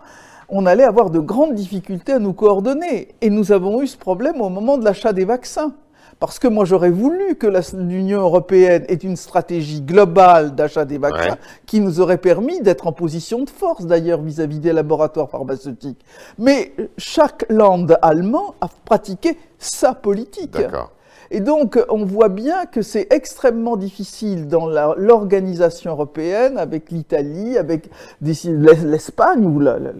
on 0.50 0.66
allait 0.66 0.84
avoir 0.84 1.10
de 1.10 1.20
grandes 1.20 1.56
difficultés 1.56 2.14
à 2.14 2.20
nous 2.20 2.34
coordonner. 2.34 3.16
Et 3.22 3.30
nous 3.30 3.52
avons 3.52 3.82
eu 3.82 3.88
ce 3.88 3.98
problème 3.98 4.42
au 4.42 4.50
moment 4.50 4.78
de 4.78 4.84
l'achat 4.84 5.14
des 5.14 5.26
vaccins. 5.26 5.74
Parce 6.20 6.38
que 6.38 6.48
moi, 6.48 6.66
j'aurais 6.66 6.92
voulu 6.92 7.36
que 7.36 7.48
l'Union 7.76 8.22
européenne 8.22 8.86
ait 8.88 8.94
une 8.94 9.16
stratégie 9.16 9.82
globale 9.82 10.54
d'achat 10.54 10.86
des 10.86 10.98
vaccins 10.98 11.38
qui 11.66 11.80
nous 11.80 12.00
aurait 12.00 12.20
permis 12.20 12.62
d'être 12.62 12.88
en 12.88 12.92
position 12.92 13.44
de 13.44 13.50
force, 13.50 13.86
d'ailleurs, 13.86 14.22
vis-à-vis 14.22 14.60
des 14.60 14.74
laboratoires 14.74 15.30
pharmaceutiques. 15.30 16.06
Mais 16.38 16.74
chaque 16.98 17.46
land 17.50 17.88
allemand 18.02 18.54
a 18.62 18.68
pratiqué 18.86 19.38
sa 19.58 19.94
politique. 19.94 20.58
Et 21.34 21.40
donc, 21.40 21.80
on 21.90 22.04
voit 22.04 22.30
bien 22.30 22.66
que 22.66 22.82
c'est 22.82 23.08
extrêmement 23.10 23.78
difficile 23.78 24.48
dans 24.48 24.68
l'organisation 24.68 25.92
européenne, 25.92 26.58
avec 26.58 26.92
l'Italie, 26.92 27.58
avec 27.58 27.90
l'Espagne, 28.22 29.60
la, 29.60 29.80
la, 29.80 29.92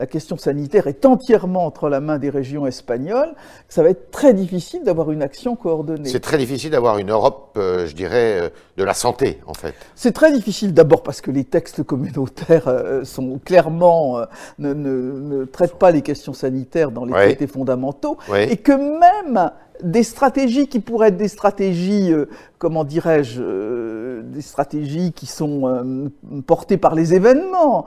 la 0.00 0.06
question 0.06 0.36
sanitaire 0.36 0.86
est 0.86 1.04
entièrement 1.06 1.66
entre 1.66 1.88
la 1.88 2.00
main 2.00 2.18
des 2.18 2.30
régions 2.30 2.66
espagnoles, 2.66 3.34
ça 3.68 3.82
va 3.82 3.90
être 3.90 4.10
très 4.10 4.32
difficile 4.32 4.84
d'avoir 4.84 5.10
une 5.10 5.22
action 5.22 5.56
coordonnée. 5.56 6.08
C'est 6.08 6.20
très 6.20 6.38
difficile 6.38 6.70
d'avoir 6.70 6.98
une 6.98 7.10
Europe, 7.10 7.56
euh, 7.56 7.86
je 7.86 7.94
dirais, 7.94 8.40
euh, 8.42 8.48
de 8.76 8.84
la 8.84 8.94
santé, 8.94 9.40
en 9.46 9.54
fait. 9.54 9.74
C'est 9.96 10.12
très 10.12 10.32
difficile 10.32 10.72
d'abord 10.72 11.02
parce 11.02 11.20
que 11.20 11.30
les 11.30 11.44
textes 11.44 11.82
communautaires 11.82 12.68
euh, 12.68 13.04
sont 13.04 13.40
clairement 13.44 14.20
ne, 14.58 15.44
traitent 15.44 15.78
pas 15.78 15.90
les 15.90 16.02
questions 16.02 16.32
sanitaires 16.32 16.90
dans 16.90 17.04
les 17.04 17.12
traités 17.12 17.46
fondamentaux 17.46 18.18
et 18.34 18.56
que 18.56 18.72
même 18.72 19.50
des 19.82 20.02
stratégies 20.02 20.68
qui 20.68 20.80
pourraient 20.80 21.08
être 21.08 21.16
des 21.16 21.28
stratégies, 21.28 22.12
euh, 22.12 22.26
comment 22.58 22.84
dirais-je, 22.84 23.42
euh, 23.42 24.22
des 24.22 24.42
stratégies 24.42 25.12
qui 25.12 25.26
sont 25.26 25.66
euh, 25.66 26.08
portées 26.46 26.76
par 26.76 26.94
les 26.94 27.14
événements, 27.14 27.86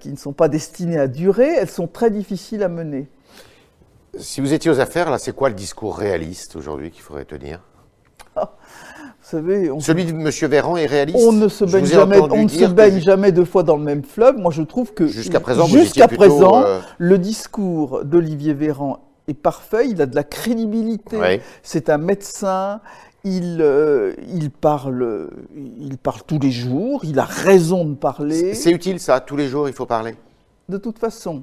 qui 0.00 0.10
ne 0.10 0.16
sont 0.16 0.32
pas 0.32 0.48
destinées 0.48 0.98
à 0.98 1.06
durer, 1.06 1.48
elles 1.58 1.70
sont 1.70 1.86
très 1.86 2.10
difficiles 2.10 2.62
à 2.62 2.68
mener. 2.68 3.08
Si 4.18 4.40
vous 4.40 4.52
étiez 4.52 4.70
aux 4.70 4.80
affaires, 4.80 5.10
là, 5.10 5.18
c'est 5.18 5.34
quoi 5.34 5.48
le 5.48 5.54
discours 5.54 5.96
réaliste 5.96 6.56
aujourd'hui 6.56 6.90
qu'il 6.90 7.02
faudrait 7.02 7.24
tenir? 7.24 7.60
Ah, 8.34 8.52
vous 9.00 9.06
savez, 9.22 9.70
Celui 9.80 10.04
de 10.04 10.10
M. 10.10 10.30
Véran 10.50 10.76
est 10.76 10.86
réaliste? 10.86 11.18
On 11.20 11.32
ne 11.32 11.48
se 11.48 11.64
baigne, 11.64 11.84
jamais, 11.84 12.18
on 12.18 12.44
ne 12.44 12.48
se 12.48 12.64
baigne 12.64 13.00
jamais 13.00 13.30
deux 13.30 13.44
fois 13.44 13.62
dans 13.62 13.76
le 13.76 13.82
même 13.82 14.02
fleuve. 14.02 14.36
Moi, 14.38 14.50
je 14.50 14.62
trouve 14.62 14.94
que 14.94 15.06
jusqu'à 15.06 15.40
présent, 15.40 15.66
jusqu'à 15.66 16.08
présent 16.08 16.64
le 16.98 17.18
discours 17.18 18.04
d'Olivier 18.04 18.54
Véran 18.54 19.07
est 19.28 19.34
parfait, 19.34 19.88
il 19.88 20.02
a 20.02 20.06
de 20.06 20.14
la 20.14 20.24
crédibilité. 20.24 21.40
C'est 21.62 21.90
un 21.90 21.98
médecin, 21.98 22.80
il, 23.24 23.58
euh, 23.60 24.14
il, 24.32 24.50
parle, 24.50 25.30
il 25.54 25.98
parle 25.98 26.20
tous 26.26 26.38
les 26.38 26.50
jours, 26.50 27.04
il 27.04 27.18
a 27.18 27.24
raison 27.24 27.84
de 27.84 27.94
parler. 27.94 28.54
C'est 28.54 28.72
utile 28.72 29.00
ça, 29.00 29.20
tous 29.20 29.36
les 29.36 29.48
jours 29.48 29.68
il 29.68 29.74
faut 29.74 29.86
parler 29.86 30.14
De 30.68 30.78
toute 30.78 30.98
façon, 30.98 31.42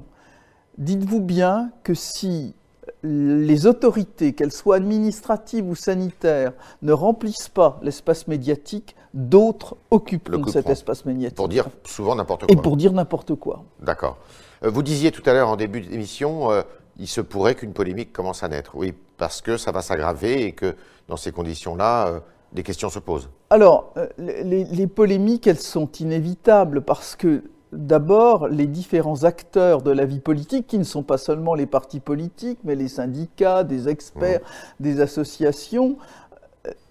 dites-vous 0.78 1.20
bien 1.20 1.70
que 1.82 1.94
si 1.94 2.54
les 3.02 3.66
autorités, 3.66 4.32
qu'elles 4.32 4.52
soient 4.52 4.76
administratives 4.76 5.68
ou 5.68 5.74
sanitaires, 5.74 6.52
ne 6.82 6.92
remplissent 6.92 7.48
pas 7.48 7.78
l'espace 7.82 8.26
médiatique, 8.26 8.96
d'autres 9.14 9.76
occuperont 9.90 10.46
cet 10.46 10.68
espace 10.68 11.04
médiatique. 11.04 11.36
Pour 11.36 11.48
dire 11.48 11.68
souvent 11.84 12.14
n'importe 12.14 12.46
quoi. 12.46 12.52
Et 12.52 12.56
pour 12.56 12.76
dire 12.76 12.92
n'importe 12.92 13.34
quoi. 13.34 13.64
D'accord. 13.80 14.18
Euh, 14.64 14.70
vous 14.70 14.82
disiez 14.82 15.10
tout 15.10 15.22
à 15.26 15.32
l'heure 15.32 15.48
en 15.48 15.56
début 15.56 15.80
d'émission, 15.80 16.50
euh, 16.50 16.62
il 16.98 17.08
se 17.08 17.20
pourrait 17.20 17.54
qu'une 17.54 17.72
polémique 17.72 18.12
commence 18.12 18.42
à 18.42 18.48
naître. 18.48 18.72
Oui, 18.74 18.94
parce 19.16 19.40
que 19.42 19.56
ça 19.56 19.72
va 19.72 19.82
s'aggraver 19.82 20.44
et 20.44 20.52
que 20.52 20.74
dans 21.08 21.16
ces 21.16 21.32
conditions-là, 21.32 22.08
euh, 22.08 22.20
des 22.52 22.62
questions 22.62 22.90
se 22.90 22.98
posent. 22.98 23.28
Alors, 23.50 23.92
euh, 23.96 24.06
les, 24.18 24.86
polémiques, 24.86 25.46
elles 25.46 25.60
sont 25.60 25.90
inévitables 25.92 26.82
parce 26.82 27.16
que 27.16 27.44
d'abord, 27.72 28.48
les 28.48 28.66
différents 28.66 29.24
acteurs 29.24 29.82
de 29.82 29.90
la 29.90 30.04
vie 30.04 30.20
politique, 30.20 30.66
qui 30.66 30.78
ne 30.78 30.84
sont 30.84 31.02
pas 31.02 31.18
seulement 31.18 31.54
les 31.54 31.66
partis 31.66 32.00
politiques, 32.00 32.58
mais 32.64 32.74
les 32.74 32.88
syndicats, 32.88 33.64
des 33.64 33.88
experts, 33.88 34.40
mmh. 34.40 34.82
des 34.82 35.00
associations, 35.00 35.96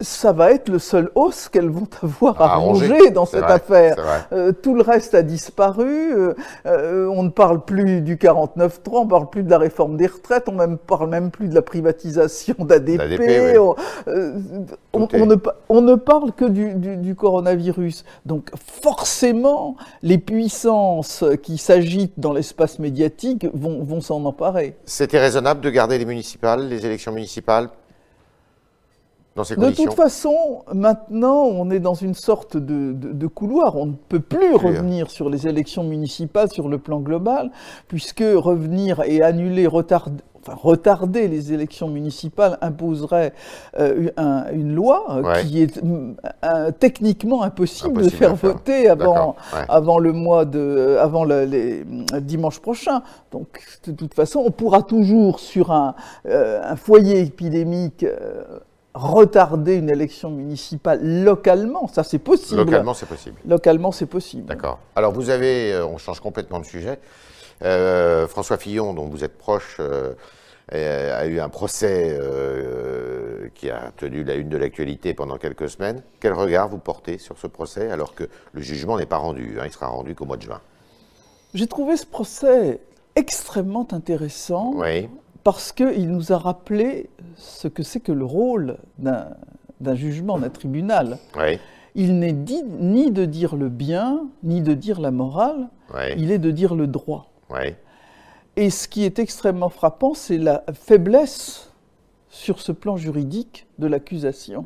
ça 0.02 0.34
va 0.34 0.52
être 0.52 0.70
le 0.70 0.80
seul 0.80 1.10
os 1.16 1.50
qu'elles 1.50 1.70
vont 1.70 1.88
avoir 2.02 2.42
à, 2.42 2.56
ranger 2.56 3.12
dans 3.12 3.26
cette 3.26 3.44
affaire. 3.44 4.28
Euh, 4.34 4.52
tout 4.52 4.76
le 4.76 4.82
reste 4.82 5.16
a 5.16 5.22
disparu. 5.22 6.14
Euh, 6.14 6.34
euh, 6.66 7.08
on 7.08 7.24
ne 7.24 7.30
parle 7.30 7.64
plus 7.64 8.02
du 8.02 8.18
49-3, 8.18 8.70
on 8.92 9.06
ne 9.06 9.10
parle 9.10 9.30
plus 9.30 9.44
de 9.44 9.50
la 9.50 9.58
réforme 9.58 9.98
des 9.98 10.08
retraites, 10.08 10.50
on 10.50 10.54
ne 10.54 10.76
parle 10.76 11.10
même 11.10 11.32
plus 11.32 11.48
de 11.48 11.56
la 11.56 11.62
privatisation 11.62 12.56
d'ADP. 12.60 13.58
On, 14.94 15.82
ne, 15.82 15.96
parle 15.96 16.32
que 16.34 16.46
du, 16.46 17.16
coronavirus. 17.16 18.06
Donc 18.26 18.50
forcément, 18.84 19.78
les 20.04 20.18
puissances 20.18 21.24
qui 21.42 21.58
s'agitent 21.58 22.20
dans 22.20 22.34
l'espace 22.34 22.80
médiatique 22.80 23.48
vont, 23.54 23.84
vont 23.84 24.02
s'en 24.02 24.24
emparer. 24.26 24.76
C'était 24.86 25.20
raisonnable 25.20 25.62
de 25.62 25.70
garder 25.70 25.98
les 25.98 26.06
municipales, 26.06 26.68
les 26.68 26.86
élections 26.86 27.12
municipales 27.12 27.70
de 29.36 29.72
toute 29.72 29.94
façon, 29.94 30.64
maintenant, 30.74 31.44
on 31.44 31.70
est 31.70 31.82
dans 31.82 31.94
une 31.94 32.14
sorte 32.14 32.56
de, 32.56 33.28
couloir. 33.28 33.76
On 33.76 33.88
ne 33.88 33.94
peut 33.94 34.22
plus 34.22 34.56
revenir 34.56 35.12
sur 35.12 35.30
les 35.30 35.48
élections 35.48 35.84
municipales 35.84 36.50
sur 36.52 36.70
le 36.70 36.78
plan 36.78 37.00
global, 37.00 37.52
puisque 37.90 38.24
revenir 38.24 39.02
et 39.06 39.22
annuler, 39.22 39.68
retarder, 39.68 40.24
enfin, 40.42 40.58
retarder 40.58 41.28
les 41.28 41.52
élections 41.52 41.90
municipales 41.90 42.58
imposerait 42.62 43.34
euh, 43.78 44.10
une 44.54 44.74
loi 44.74 45.06
euh, 45.10 45.44
qui 45.44 45.62
est 45.62 45.82
euh, 46.46 46.72
techniquement 46.72 47.44
impossible, 47.44 48.04
de 48.04 48.10
faire, 48.10 48.36
voter 48.36 48.88
avant, 48.88 49.36
avant 49.68 50.00
le 50.00 50.14
mois 50.14 50.46
de, 50.46 50.98
avant 51.02 51.26
le, 51.26 51.44
les, 51.44 51.84
dimanche 52.22 52.60
prochain. 52.60 53.02
Donc, 53.34 53.60
de 53.86 53.92
toute 53.92 54.14
façon, 54.14 54.44
on 54.46 54.52
pourra 54.52 54.82
toujours 54.82 55.42
sur 55.42 55.74
un, 55.74 55.94
un 56.24 56.76
foyer 56.78 57.20
épidémique 57.20 58.06
retarder 58.96 59.76
une 59.76 59.90
élection 59.90 60.32
municipale 60.32 61.24
localement, 61.24 61.88
ça 61.88 62.04
c'est 62.04 62.20
possible. 62.20 62.62
Localement 62.62 62.94
c'est 62.94 63.06
possible. 63.06 63.36
Localement 63.46 63.92
c'est 63.92 64.06
possible. 64.06 64.46
D'accord. 64.46 64.80
Alors 64.96 65.12
vous 65.12 65.30
avez, 65.30 65.74
euh, 65.74 65.86
on 65.86 65.98
change 65.98 66.22
complètement 66.22 66.60
de 66.60 66.66
sujet, 66.66 67.00
euh, 67.64 68.26
François 68.28 68.58
Fillon, 68.58 68.94
dont 68.94 69.08
vous 69.08 69.26
êtes 69.26 69.38
proche, 69.38 69.78
euh, 69.82 70.14
a 70.72 71.26
eu 71.28 71.40
un 71.40 71.50
procès 71.50 72.20
qui 73.54 73.70
a 73.70 73.92
tenu 73.98 74.24
la 74.24 74.34
une 74.34 74.50
de 74.50 74.58
l'actualité 74.58 75.14
pendant 75.14 75.38
quelques 75.38 75.70
semaines. 75.70 76.02
Quel 76.20 76.34
regard 76.34 76.70
vous 76.70 76.80
portez 76.80 77.20
sur 77.20 77.38
ce 77.38 77.46
procès 77.46 77.92
alors 77.92 78.16
que 78.16 78.24
le 78.54 78.62
jugement 78.62 78.98
n'est 78.98 79.06
pas 79.06 79.18
rendu, 79.18 79.58
hein, 79.60 79.64
il 79.66 79.72
sera 79.72 79.88
rendu 79.88 80.16
qu'au 80.16 80.26
mois 80.26 80.38
de 80.38 80.42
juin? 80.42 80.62
J'ai 81.54 81.68
trouvé 81.68 81.98
ce 81.98 82.08
procès 82.08 82.80
extrêmement 83.16 83.88
intéressant. 83.92 84.72
Oui 84.76 85.08
parce 85.46 85.72
qu'il 85.72 86.10
nous 86.10 86.34
a 86.34 86.40
rappelé 86.40 87.08
ce 87.38 87.68
que 87.68 87.84
c'est 87.84 88.00
que 88.00 88.12
le 88.12 88.26
rôle 88.26 88.78
d'un 88.98 89.96
jugement, 89.96 90.40
d'un 90.40 90.50
tribunal. 90.50 91.20
Il 91.94 92.18
n'est 92.18 92.34
ni 92.34 93.12
de 93.12 93.26
dire 93.26 93.56
le 93.56 93.70
bien, 93.70 94.28
ni 94.42 94.62
de 94.62 94.74
dire 94.74 95.00
la 95.00 95.12
morale, 95.12 95.70
il 96.18 96.32
est 96.32 96.40
de 96.40 96.50
dire 96.50 96.74
le 96.74 96.88
droit. 96.88 97.32
Et 98.56 98.72
ce 98.72 98.88
qui 98.88 99.04
est 99.04 99.20
extrêmement 99.20 99.70
frappant, 99.70 100.16
c'est 100.16 100.40
la 100.40 100.64
faiblesse 100.74 101.70
sur 102.30 102.60
ce 102.60 102.72
plan 102.72 102.98
juridique 102.98 103.68
de 103.78 103.86
l'accusation. 103.86 104.66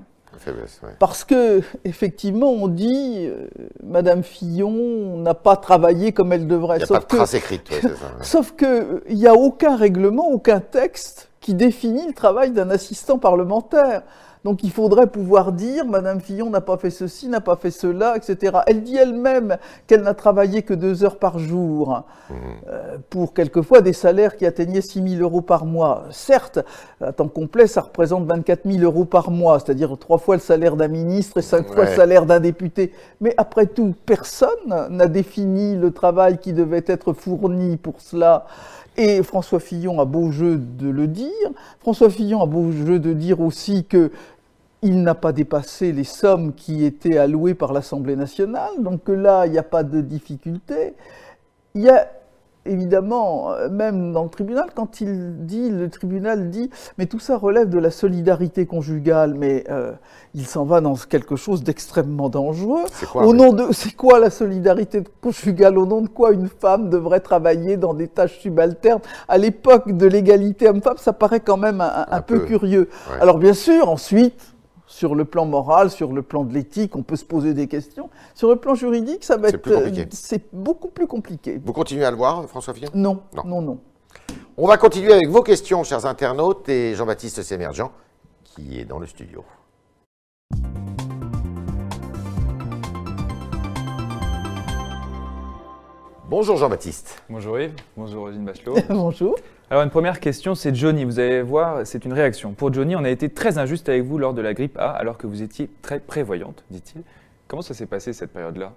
Parce 1.00 1.24
que 1.24 1.62
effectivement, 1.83 2.51
on 2.51 2.67
dit 2.67 3.27
euh, 3.27 3.48
Madame 3.83 4.24
Fillon 4.24 5.17
n'a 5.17 5.33
pas 5.33 5.55
travaillé 5.57 6.12
comme 6.12 6.33
elle 6.33 6.48
devrait. 6.48 6.77
Il 6.77 6.79
n'y 6.79 6.83
a 6.83 6.88
pas 6.88 7.00
de 7.00 7.05
trace 7.05 7.33
écrite. 7.33 7.69
Sauf 8.21 8.53
que 8.55 9.03
il 9.09 9.17
n'y 9.17 9.27
a 9.27 9.33
aucun 9.33 9.75
règlement, 9.75 10.29
aucun 10.29 10.59
texte 10.59 11.29
qui 11.39 11.53
définit 11.53 12.05
le 12.07 12.13
travail 12.13 12.51
d'un 12.51 12.69
assistant 12.69 13.17
parlementaire. 13.17 14.03
Donc 14.46 14.63
il 14.63 14.72
faudrait 14.72 15.08
pouvoir 15.08 15.51
dire 15.51 15.86
Madame 15.86 16.22
Fillon 16.22 16.50
n'a 16.50 16.62
pas 16.62 16.77
fait 16.77 16.89
ceci, 16.89 17.27
n'a 17.27 17.41
pas 17.41 17.58
fait 17.58 17.72
cela, 17.72 18.15
etc. 18.15 18.60
Elle 18.67 18.84
dit 18.84 18.96
elle-même 18.96 19.58
qu'elle 19.86 20.01
n'a 20.01 20.13
travaillé 20.13 20.62
que 20.62 20.74
deux 20.74 21.03
heures 21.03 21.17
par 21.17 21.39
jour 21.39 22.03
mmh. 22.29 22.34
euh, 22.69 22.98
pour 23.10 23.34
quelquefois 23.34 23.81
des 23.81 23.91
salaires 23.91 24.38
qui 24.38 24.46
atteignaient 24.46 24.81
6 24.81 25.17
000 25.17 25.22
euros 25.22 25.41
par 25.41 25.65
mois. 25.65 26.05
Certes, 26.12 26.60
à 27.01 27.12
temps 27.12 27.27
complet, 27.27 27.67
ça 27.67 27.81
représente 27.81 28.25
24 28.25 28.62
000 28.65 28.84
euros 28.84 29.05
par 29.05 29.29
mois, 29.29 29.60
c'est-à-dire 29.60 29.98
trois 29.98 30.17
fois 30.17 30.36
le 30.36 30.41
salaire 30.41 30.77
d'un 30.77 30.88
ministre 30.88 31.39
et 31.39 31.41
cinq 31.41 31.67
fois 31.67 31.86
le 31.86 31.96
salaire 31.96 32.25
d'un 32.25 32.39
député. 32.39 32.93
Mais 33.19 33.34
après 33.36 33.65
tout, 33.65 33.93
personne 34.05 34.88
n'a 34.89 35.08
défini 35.08 35.75
le 35.75 35.91
travail 35.91 36.38
qui 36.38 36.53
devait 36.53 36.86
être 36.88 37.12
fourni 37.12 37.75
pour 37.75 38.00
cela. 38.00 38.46
Et 38.98 39.24
François 39.24 39.60
Fillon 39.60 40.00
a 40.00 40.05
beau 40.05 40.31
jeu 40.31 40.58
de 40.58 40.89
le 40.89 41.08
dire. 41.08 41.50
François 41.79 42.10
Fillon 42.10 42.41
a 42.41 42.46
beau 42.46 42.72
jeu 42.72 43.00
de 43.00 43.13
dire 43.13 43.39
aussi 43.39 43.86
que 43.86 44.12
il 44.81 45.03
n'a 45.03 45.15
pas 45.15 45.34
dépassé 45.34 45.91
les 45.91 46.03
sommes 46.03 46.53
qui 46.53 46.86
étaient 46.86 47.17
allouées 47.17 47.53
par 47.53 47.74
l'Assemblée 47.74 48.15
nationale, 48.15 48.72
donc 48.79 49.10
là, 49.10 49.46
il 49.46 49.51
n'y 49.51 49.58
a 49.58 49.63
pas 49.63 49.84
de 49.84 50.00
difficulté. 50.00 50.93
Il 51.75 51.81
y 51.81 51.89
a 51.89 52.10
évidemment, 52.65 53.51
euh, 53.51 53.69
même 53.69 54.11
dans 54.11 54.23
le 54.23 54.29
tribunal, 54.29 54.67
quand 54.75 55.01
il 55.01 55.45
dit, 55.45 55.69
le 55.69 55.89
tribunal 55.89 56.49
dit, 56.49 56.69
mais 56.97 57.05
tout 57.05 57.19
ça 57.19 57.37
relève 57.37 57.69
de 57.69 57.79
la 57.79 57.91
solidarité 57.91 58.65
conjugale, 58.65 59.33
mais 59.33 59.63
euh, 59.69 59.91
il 60.33 60.45
s'en 60.45 60.65
va 60.65 60.81
dans 60.81 60.95
quelque 60.95 61.35
chose 61.35 61.63
d'extrêmement 61.63 62.29
dangereux. 62.29 62.83
Quoi, 63.11 63.25
au 63.25 63.33
nom 63.33 63.53
de, 63.53 63.71
c'est 63.71 63.95
quoi 63.95 64.19
la 64.19 64.29
solidarité 64.29 65.03
conjugale? 65.21 65.77
Au 65.77 65.85
nom 65.85 66.01
de 66.01 66.09
quoi 66.09 66.31
une 66.31 66.47
femme 66.47 66.89
devrait 66.89 67.21
travailler 67.21 67.77
dans 67.77 67.93
des 67.93 68.07
tâches 68.07 68.39
subalternes? 68.39 69.01
À 69.27 69.37
l'époque 69.37 69.91
de 69.91 70.05
l'égalité 70.05 70.69
homme-femme, 70.69 70.97
ça 70.97 71.13
paraît 71.13 71.39
quand 71.39 71.57
même 71.57 71.81
un, 71.81 72.21
peu, 72.21 72.39
curieux. 72.39 72.89
Alors 73.19 73.37
bien 73.37 73.53
sûr, 73.53 73.89
ensuite, 73.89 74.53
sur 74.89 75.13
le 75.13 75.24
plan 75.24 75.46
moral, 75.46 75.91
sur 75.91 76.12
le 76.12 76.24
plan 76.24 76.43
de 76.43 76.53
l'éthique, 76.53 76.96
on 76.96 77.03
peut 77.03 77.15
se 77.15 77.24
poser 77.24 77.53
des 77.53 77.67
questions. 77.67 78.10
Sur 78.34 78.50
le 78.50 78.55
plan 78.55 78.74
juridique, 78.74 79.24
ça 79.24 79.38
va 79.38 79.50
être. 79.50 79.60
C'est 80.12 80.50
beaucoup 80.51 80.89
plus 80.89 81.05
compliqué. 81.08 81.62
Vous 81.63 81.74
continuez 81.74 82.03
à 82.03 82.12
le 82.12 82.17
voir, 82.17 82.46
François 82.50 82.74
Fillon? 82.74 82.89
Non, 82.96 83.22
non, 83.34 83.43
non, 83.46 83.62
non. 83.62 83.79
On 84.58 84.67
va 84.67 84.77
continuer 84.77 85.13
avec 85.13 85.29
vos 85.29 85.43
questions, 85.43 85.84
chers 85.84 86.05
internautes, 86.05 86.67
et 86.67 86.96
Jean-Baptiste 86.96 87.43
Sémergent 87.43 87.91
qui 88.43 88.79
est 88.79 88.86
dans 88.86 88.98
le 88.98 89.05
studio. 89.05 89.46
Bonjour 96.27 96.58
Jean-Baptiste. 96.58 97.24
Bonjour 97.29 97.60
Yves, 97.60 97.75
bonjour 97.96 98.25
Rosine 98.25 98.43
Bachelot. 98.43 98.75
Bonjour. 98.89 99.36
Alors 99.71 99.83
une 99.83 99.91
première 99.91 100.19
question, 100.19 100.55
c'est 100.55 100.73
Johnny. 100.73 101.05
Vous 101.05 101.19
allez 101.19 101.43
voir, 101.43 101.85
c'est 101.85 102.03
une 102.03 102.13
réaction. 102.13 102.53
Pour 102.53 102.73
Johnny, 102.73 102.95
on 102.95 103.03
a 103.03 103.09
été 103.09 103.29
très 103.29 103.59
injuste 103.59 103.88
avec 103.88 104.03
vous 104.03 104.17
lors 104.17 104.33
de 104.33 104.41
la 104.41 104.55
grippe 104.55 104.75
A, 104.79 104.89
alors 104.89 105.19
que 105.19 105.27
vous 105.27 105.43
étiez 105.43 105.69
très 105.83 105.99
prévoyante, 105.99 106.63
dit-il. 106.71 107.03
Comment 107.47 107.61
ça 107.61 107.75
s'est 107.75 107.85
passé 107.85 108.11
cette 108.11 108.33
période-là? 108.33 108.73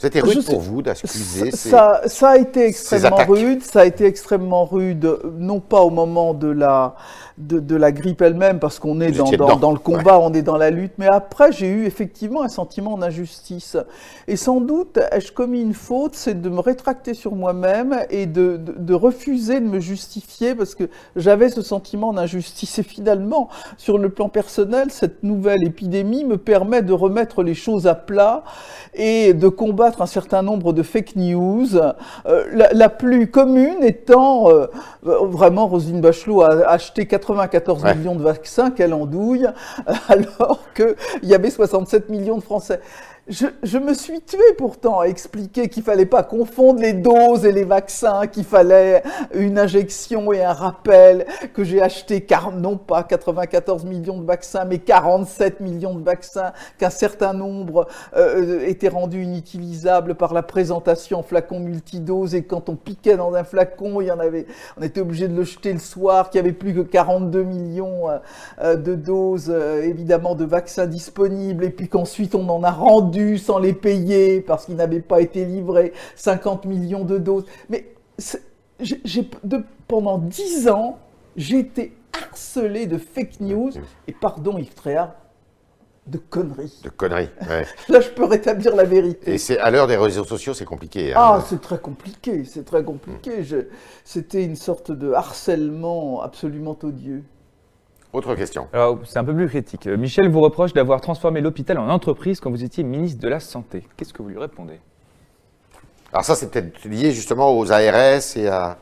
C'était 0.00 0.20
rude 0.20 0.32
Je 0.36 0.40
sais- 0.40 0.52
pour 0.52 0.60
vous 0.62 0.80
d'accuser 0.80 1.50
ces- 1.50 1.68
Ça, 1.68 2.00
ça 2.06 2.30
a 2.30 2.36
été 2.38 2.64
extrêmement 2.64 3.16
rude. 3.34 3.62
Ça 3.62 3.80
a 3.80 3.84
été 3.84 4.06
extrêmement 4.06 4.64
rude, 4.64 5.18
non 5.38 5.60
pas 5.60 5.82
au 5.82 5.90
moment 5.90 6.32
de 6.32 6.48
la, 6.48 6.94
de, 7.36 7.58
de 7.60 7.76
la 7.76 7.92
grippe 7.92 8.22
elle-même, 8.22 8.60
parce 8.60 8.78
qu'on 8.78 8.98
est 9.02 9.10
dans, 9.18 9.24
dans- 9.58 9.72
le 9.72 9.78
combat, 9.78 10.18
on 10.18 10.32
est 10.32 10.40
dans 10.40 10.56
la 10.56 10.70
lutte, 10.70 10.92
mais 10.96 11.06
après, 11.06 11.52
j'ai 11.52 11.68
eu 11.68 11.84
effectivement 11.84 12.42
un 12.42 12.48
sentiment 12.48 12.96
d'injustice. 12.96 13.76
Et 14.26 14.36
sans 14.36 14.62
doute, 14.62 14.98
ai-je 15.12 15.32
commis 15.32 15.60
une 15.60 15.74
faute, 15.74 16.14
c'est 16.14 16.40
de 16.40 16.48
me 16.48 16.60
rétracter 16.60 17.12
sur 17.12 17.34
moi-même 17.34 18.00
et 18.08 18.24
de, 18.24 18.56
de- 18.56 18.76
de 18.78 18.94
refuser 18.94 19.60
de 19.60 19.66
me 19.66 19.80
justifier, 19.80 20.54
parce 20.54 20.74
que 20.74 20.84
j'avais 21.14 21.50
ce 21.50 21.60
sentiment 21.60 22.14
d'injustice. 22.14 22.78
Et 22.78 22.82
finalement, 22.82 23.50
sur 23.76 23.98
le 23.98 24.08
plan 24.08 24.30
personnel, 24.30 24.90
cette 24.90 25.22
nouvelle 25.22 25.62
épidémie 25.62 26.24
me 26.24 26.38
permet 26.38 26.80
de 26.80 26.94
remettre 26.94 27.42
les 27.42 27.54
choses 27.54 27.86
à 27.86 27.94
plat 27.94 28.44
et 28.94 29.34
de 29.34 29.48
combattre 29.48 29.89
un 29.98 30.06
certain 30.06 30.42
nombre 30.42 30.72
de 30.72 30.82
fake 30.82 31.16
news. 31.16 31.76
Euh, 31.76 31.92
la, 32.52 32.72
la 32.72 32.88
plus 32.88 33.30
commune 33.30 33.82
étant, 33.82 34.48
euh, 34.50 34.66
euh, 35.06 35.26
vraiment, 35.26 35.66
Roselyne 35.66 36.00
Bachelot 36.00 36.42
a 36.42 36.68
acheté 36.68 37.06
94 37.06 37.82
Ouais. 37.82 37.94
millions 37.94 38.14
de 38.14 38.22
vaccins, 38.22 38.70
quelle 38.70 38.94
andouille, 38.94 39.46
alors 40.08 40.60
qu'il 40.74 40.94
y 41.28 41.34
avait 41.34 41.50
67 41.50 42.08
millions 42.10 42.36
de 42.36 42.42
Français. 42.42 42.80
Je, 43.30 43.46
je 43.62 43.78
me 43.78 43.94
suis 43.94 44.20
tué 44.22 44.42
pourtant 44.58 44.98
à 44.98 45.04
expliquer 45.04 45.68
qu'il 45.68 45.84
fallait 45.84 46.04
pas 46.04 46.24
confondre 46.24 46.80
les 46.80 46.94
doses 46.94 47.46
et 47.46 47.52
les 47.52 47.62
vaccins, 47.62 48.26
qu'il 48.26 48.42
fallait 48.42 49.04
une 49.32 49.56
injection 49.56 50.32
et 50.32 50.42
un 50.42 50.52
rappel, 50.52 51.26
que 51.54 51.62
j'ai 51.62 51.80
acheté 51.80 52.22
car, 52.22 52.50
non 52.50 52.76
pas 52.76 53.04
94 53.04 53.84
millions 53.84 54.18
de 54.18 54.26
vaccins, 54.26 54.64
mais 54.64 54.78
47 54.78 55.60
millions 55.60 55.94
de 55.94 56.02
vaccins, 56.02 56.52
qu'un 56.76 56.90
certain 56.90 57.32
nombre 57.32 57.86
euh, 58.16 58.66
étaient 58.66 58.88
rendus 58.88 59.22
inutilisables 59.22 60.16
par 60.16 60.34
la 60.34 60.42
présentation 60.42 61.20
en 61.20 61.22
flacon 61.22 61.60
multidose. 61.60 62.34
Et 62.34 62.42
quand 62.42 62.68
on 62.68 62.74
piquait 62.74 63.16
dans 63.16 63.32
un 63.34 63.44
flacon, 63.44 64.00
il 64.00 64.08
y 64.08 64.10
en 64.10 64.18
avait, 64.18 64.46
on 64.76 64.82
était 64.82 65.02
obligé 65.02 65.28
de 65.28 65.36
le 65.36 65.44
jeter 65.44 65.72
le 65.72 65.78
soir, 65.78 66.30
qu'il 66.30 66.40
y 66.40 66.42
avait 66.42 66.52
plus 66.52 66.74
que 66.74 66.80
42 66.80 67.44
millions 67.44 68.10
euh, 68.10 68.18
euh, 68.60 68.74
de 68.74 68.96
doses, 68.96 69.52
euh, 69.54 69.82
évidemment, 69.82 70.34
de 70.34 70.44
vaccins 70.44 70.88
disponibles, 70.88 71.62
et 71.62 71.70
puis 71.70 71.86
qu'ensuite 71.86 72.34
on 72.34 72.48
en 72.48 72.64
a 72.64 72.72
rendu 72.72 73.19
sans 73.38 73.58
les 73.58 73.72
payer 73.72 74.40
parce 74.40 74.66
qu'ils 74.66 74.76
n'avaient 74.76 75.00
pas 75.00 75.20
été 75.20 75.44
livrés, 75.44 75.92
50 76.16 76.64
millions 76.64 77.04
de 77.04 77.18
doses. 77.18 77.44
Mais 77.68 77.86
de- 79.44 79.62
pendant 79.88 80.18
10 80.18 80.68
ans, 80.68 80.98
j'ai 81.36 81.58
été 81.58 81.96
harcelé 82.12 82.86
de 82.86 82.98
fake 82.98 83.40
news, 83.40 83.70
et 84.08 84.12
pardon 84.12 84.58
Yves 84.58 84.74
Tréhard, 84.74 85.14
de 86.06 86.18
conneries. 86.18 86.80
de 86.82 86.88
conneries. 86.88 87.28
ouais. 87.48 87.64
Là, 87.88 88.00
je 88.00 88.08
peux 88.10 88.24
rétablir 88.24 88.74
la 88.74 88.84
vérité. 88.84 89.34
Et 89.34 89.38
c'est 89.38 89.58
à 89.58 89.70
l'heure 89.70 89.86
des 89.86 89.96
réseaux 89.96 90.24
sociaux, 90.24 90.54
c'est 90.54 90.64
compliqué. 90.64 91.12
hein. 91.12 91.16
Ah, 91.18 91.44
c'est 91.48 91.60
très 91.60 91.78
compliqué, 91.78 92.44
c'est 92.44 92.64
très 92.64 92.82
compliqué. 92.82 93.44
Je- 93.44 93.66
C'était 94.04 94.44
une 94.44 94.56
sorte 94.56 94.90
de 94.90 95.12
harcèlement 95.12 96.20
absolument 96.22 96.76
odieux. 96.82 97.22
Autre 98.12 98.34
question. 98.34 98.66
Alors 98.72 98.98
c'est 99.04 99.18
un 99.18 99.24
peu 99.24 99.34
plus 99.34 99.48
critique. 99.48 99.86
Euh, 99.86 99.96
Michel 99.96 100.28
vous 100.28 100.40
reproche 100.40 100.72
d'avoir 100.72 101.00
transformé 101.00 101.40
l'hôpital 101.40 101.78
en 101.78 101.88
entreprise 101.88 102.40
quand 102.40 102.50
vous 102.50 102.64
étiez 102.64 102.82
ministre 102.82 103.20
de 103.20 103.28
la 103.28 103.38
Santé. 103.38 103.86
Qu'est-ce 103.96 104.12
que 104.12 104.22
vous 104.22 104.30
lui 104.30 104.38
répondez? 104.38 104.80
Alors 106.12 106.24
ça, 106.24 106.34
c'est 106.34 106.50
peut-être 106.50 106.84
lié 106.86 107.12
justement 107.12 107.56
aux 107.56 107.70
ARS 107.70 108.36
et 108.36 108.48
à... 108.48 108.78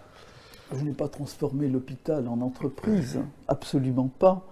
Je 0.75 0.82
n'ai 0.82 0.92
pas 0.92 1.08
transformé 1.08 1.68
l'hôpital 1.68 2.26
en 2.26 2.41
entreprise, 2.41 3.21
absolument 3.49 4.10
pas. 4.19 4.43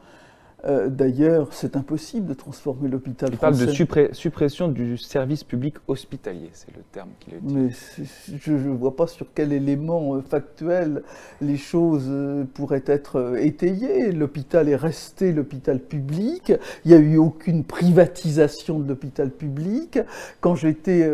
Euh, 0.64 0.88
D'ailleurs, 0.88 1.49
c'est 1.53 1.77
impossible 1.77 2.27
de 2.27 2.35
transformer 2.35 2.88
l'hôpital 2.88 3.29
Il 3.31 3.38
parle 3.38 3.59
de 3.59 3.66
suppré- 3.66 4.12
suppression 4.14 4.69
du 4.69 4.97
service 4.97 5.45
public 5.45 5.75
hospitalier, 5.87 6.49
c'est 6.55 6.75
le 6.75 6.83
terme 6.92 7.11
qu'il 7.21 7.35
a 7.35 7.37
utilisé. 7.37 8.03
Mais 8.29 8.38
je 8.42 8.53
ne 8.53 8.75
vois 8.75 8.97
pas 8.97 9.07
sur 9.07 9.27
quel 9.35 9.53
élément 9.53 10.14
euh, 10.14 10.23
factuel 10.23 11.03
les 11.42 11.59
choses 11.59 12.07
euh, 12.09 12.45
pourraient 12.55 12.85
être 12.87 13.37
étayées. 13.38 14.12
L'hôpital 14.12 14.69
est 14.71 14.77
resté 14.77 15.33
l'hôpital 15.33 15.79
public. 15.79 16.53
Il 16.85 16.90
n'y 16.90 16.97
a 16.97 17.01
eu 17.01 17.19
aucune 17.19 17.62
privatisation 17.62 18.79
de 18.79 18.88
l'hôpital 18.88 19.31
public. 19.31 19.99
Quand 20.40 20.55
j'étais 20.55 21.09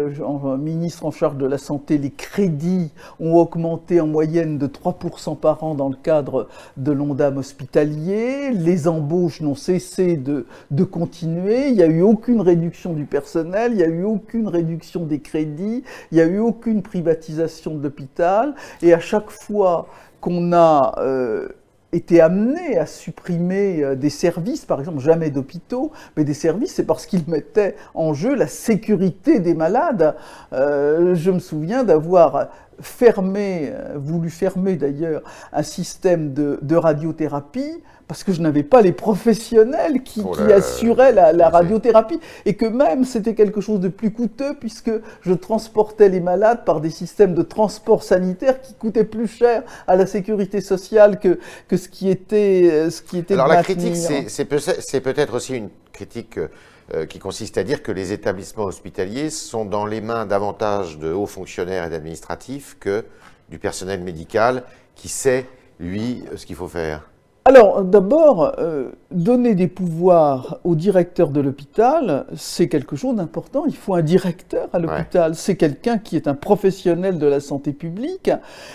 ministre 0.58 1.04
en 1.04 1.10
charge 1.10 1.36
de 1.36 1.46
la 1.46 1.58
santé, 1.58 1.98
les 1.98 2.10
crédits 2.10 2.92
ont 3.18 3.34
augmenté 3.34 4.00
en 4.00 4.06
moyenne 4.06 4.58
de 4.58 4.66
3% 4.66 5.36
par 5.36 5.64
an 5.64 5.74
dans 5.74 5.88
le 5.88 5.96
cadre 5.96 6.48
de 6.76 6.92
l'ONDAM 6.92 7.38
hospitalier. 7.38 8.50
Les 8.52 8.86
embauches 8.88 9.31
n'ont 9.40 9.54
cessé 9.54 10.16
de, 10.16 10.46
de 10.70 10.84
continuer. 10.84 11.68
Il 11.68 11.74
n'y 11.74 11.82
a 11.82 11.86
eu 11.86 12.02
aucune 12.02 12.40
réduction 12.40 12.92
du 12.92 13.04
personnel, 13.04 13.72
il 13.72 13.78
n'y 13.78 13.84
a 13.84 13.88
eu 13.88 14.04
aucune 14.04 14.48
réduction 14.48 15.04
des 15.04 15.20
crédits, 15.20 15.82
il 16.10 16.16
n'y 16.16 16.20
a 16.20 16.26
eu 16.26 16.38
aucune 16.38 16.82
privatisation 16.82 17.74
de 17.74 17.82
l'hôpital. 17.82 18.54
Et 18.82 18.92
à 18.92 19.00
chaque 19.00 19.30
fois 19.30 19.88
qu'on 20.20 20.52
a 20.52 20.94
euh, 20.98 21.48
été 21.92 22.20
amené 22.20 22.78
à 22.78 22.86
supprimer 22.86 23.82
euh, 23.82 23.94
des 23.94 24.10
services, 24.10 24.64
par 24.64 24.78
exemple, 24.80 25.00
jamais 25.00 25.30
d'hôpitaux, 25.30 25.92
mais 26.16 26.24
des 26.24 26.34
services, 26.34 26.74
c'est 26.74 26.86
parce 26.86 27.06
qu'ils 27.06 27.28
mettaient 27.28 27.76
en 27.94 28.14
jeu 28.14 28.34
la 28.34 28.46
sécurité 28.46 29.40
des 29.40 29.54
malades. 29.54 30.14
Euh, 30.52 31.14
je 31.14 31.30
me 31.30 31.38
souviens 31.38 31.84
d'avoir 31.84 32.48
fermé, 32.80 33.72
voulu 33.94 34.30
fermer 34.30 34.76
d'ailleurs, 34.76 35.22
un 35.52 35.62
système 35.62 36.32
de, 36.32 36.58
de 36.62 36.74
radiothérapie 36.74 37.82
parce 38.12 38.24
que 38.24 38.32
je 38.34 38.42
n'avais 38.42 38.62
pas 38.62 38.82
les 38.82 38.92
professionnels 38.92 40.02
qui, 40.02 40.22
Oh 40.22 40.32
qui 40.32 40.52
assuraient 40.52 41.12
la, 41.12 41.48
radiothérapie 41.48 42.20
et 42.44 42.56
que 42.56 42.66
même 42.66 43.06
c'était 43.06 43.34
quelque 43.34 43.62
chose 43.62 43.80
de 43.80 43.88
plus 43.88 44.10
coûteux 44.12 44.52
puisque 44.60 44.90
je 45.22 45.32
transportais 45.32 46.10
les 46.10 46.20
malades 46.20 46.66
par 46.66 46.82
des 46.82 46.90
systèmes 46.90 47.32
de 47.34 47.40
transport 47.40 48.02
sanitaire 48.02 48.60
qui 48.60 48.74
coûtaient 48.74 49.06
plus 49.06 49.28
cher 49.28 49.62
à 49.86 49.96
la 49.96 50.04
sécurité 50.04 50.60
sociale 50.60 51.18
que, 51.18 51.38
que 51.68 51.78
ce 51.78 51.88
qui 51.88 52.10
était, 52.10 52.68
euh, 52.70 52.90
ce 52.90 53.00
qui 53.00 53.16
était 53.16 53.32
Alors 53.32 53.48
la 53.48 53.62
critique, 53.62 53.96
c'est- 53.96 54.28
c'est 54.28 54.44
peut- 54.44 54.58
c'est 54.58 55.00
peut-être 55.00 55.32
aussi 55.32 55.56
une 55.56 55.70
critique 55.94 56.36
euh, 56.36 56.48
euh, 56.92 57.06
qui 57.06 57.18
consiste 57.18 57.56
à 57.56 57.64
dire 57.64 57.82
que 57.82 57.92
les 57.92 58.12
établissements 58.12 58.64
hospitaliers 58.64 59.30
sont 59.30 59.64
dans 59.64 59.86
les 59.86 60.02
mains 60.02 60.26
davantage 60.26 60.98
de 60.98 61.10
hauts 61.14 61.24
fonctionnaires 61.24 61.86
et 61.86 61.88
d'administratifs 61.88 62.76
que 62.78 63.06
du 63.48 63.58
personnel 63.58 64.02
médical 64.02 64.64
qui 64.96 65.08
sait, 65.08 65.46
lui, 65.80 66.24
ce 66.36 66.44
qu'il 66.44 66.56
faut 66.56 66.68
faire. 66.68 67.08
Alors, 67.44 67.82
d'abord, 67.82 68.54
euh, 68.58 68.90
donner 69.10 69.56
des 69.56 69.66
pouvoirs 69.66 70.60
au 70.62 70.76
directeur 70.76 71.30
de 71.30 71.40
l'hôpital, 71.40 72.24
c'est 72.36 72.68
quelque 72.68 72.94
chose 72.94 73.16
d'important. 73.16 73.64
Il 73.66 73.74
faut 73.74 73.94
un 73.94 74.02
directeur 74.02 74.68
à 74.72 74.78
l'hôpital. 74.78 75.34
C'est 75.34 75.56
quelqu'un 75.56 75.98
qui 75.98 76.14
est 76.14 76.28
un 76.28 76.34
professionnel 76.34 77.18
de 77.18 77.26
la 77.26 77.40
santé 77.40 77.72
publique 77.72 78.30